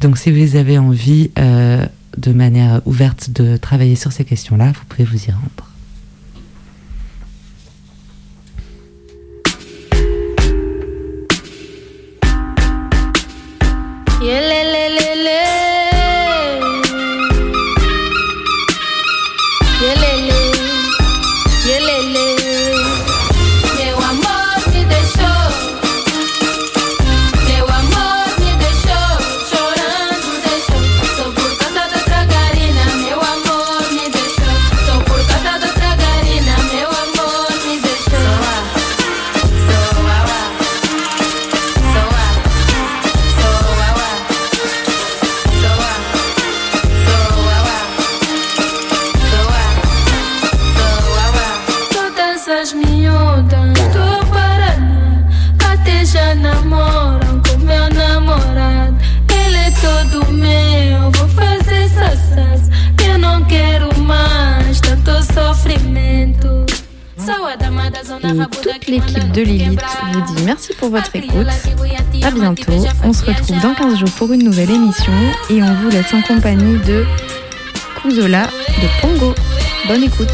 Donc 0.00 0.18
si 0.18 0.32
vous 0.32 0.56
avez 0.56 0.76
envie 0.76 1.30
euh, 1.38 1.86
de 2.18 2.32
manière 2.32 2.82
ouverte 2.84 3.30
de 3.30 3.56
travailler 3.56 3.94
sur 3.94 4.10
ces 4.10 4.24
questions-là, 4.24 4.72
vous 4.72 4.84
pouvez 4.88 5.04
vous 5.04 5.24
y 5.24 5.30
rendre. 5.30 5.66
Et 68.22 68.60
toute 68.62 68.86
l'équipe 68.86 69.32
de 69.32 69.42
Lilith 69.42 69.80
vous 70.12 70.34
dit 70.34 70.42
merci 70.44 70.74
pour 70.74 70.90
votre 70.90 71.14
écoute. 71.14 71.46
À 72.22 72.30
bientôt. 72.30 72.72
On 73.04 73.12
se 73.12 73.24
retrouve 73.24 73.60
dans 73.60 73.74
15 73.74 73.98
jours 73.98 74.10
pour 74.12 74.32
une 74.32 74.42
nouvelle 74.42 74.70
émission 74.70 75.12
et 75.50 75.62
on 75.62 75.74
vous 75.74 75.90
laisse 75.90 76.12
en 76.12 76.22
compagnie 76.22 76.78
de 76.80 77.04
Kuzola 78.02 78.44
de 78.44 79.00
Pongo. 79.00 79.34
Bonne 79.88 80.04
écoute. 80.04 80.32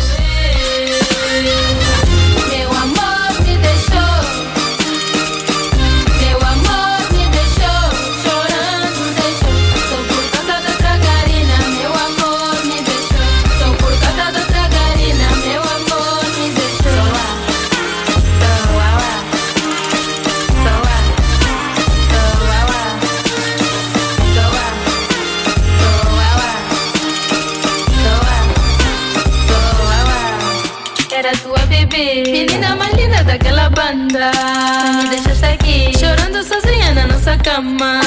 Cama 37.52 38.00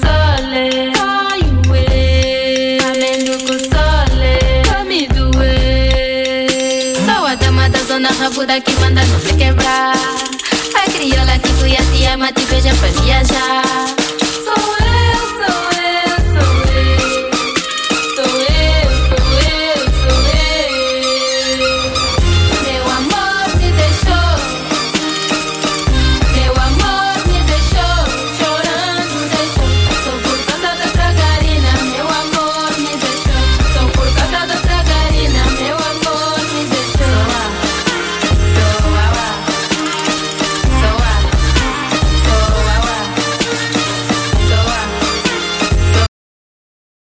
sole 0.00 0.92
Ai, 1.00 1.40
ué 1.70 2.78
Amendo 2.88 3.32
com 3.44 3.58
sole 3.72 4.38
Pra 4.64 4.84
me 4.84 5.08
doer 5.08 6.94
Sou 7.06 7.24
a 7.24 7.34
dama 7.36 7.70
da 7.70 7.78
zona 7.84 8.10
rabuda 8.20 8.60
que 8.60 8.72
manda 8.80 9.02
não 9.06 9.20
se 9.20 9.32
quebrar 9.34 9.96
A 10.74 10.90
crioula 10.90 11.38
que 11.38 11.48
fui 11.58 11.74
a 11.74 11.82
te 11.90 12.06
ama 12.06 12.32
te 12.32 12.44
beija 12.46 12.74
pra 12.74 12.88
viajar 13.02 13.99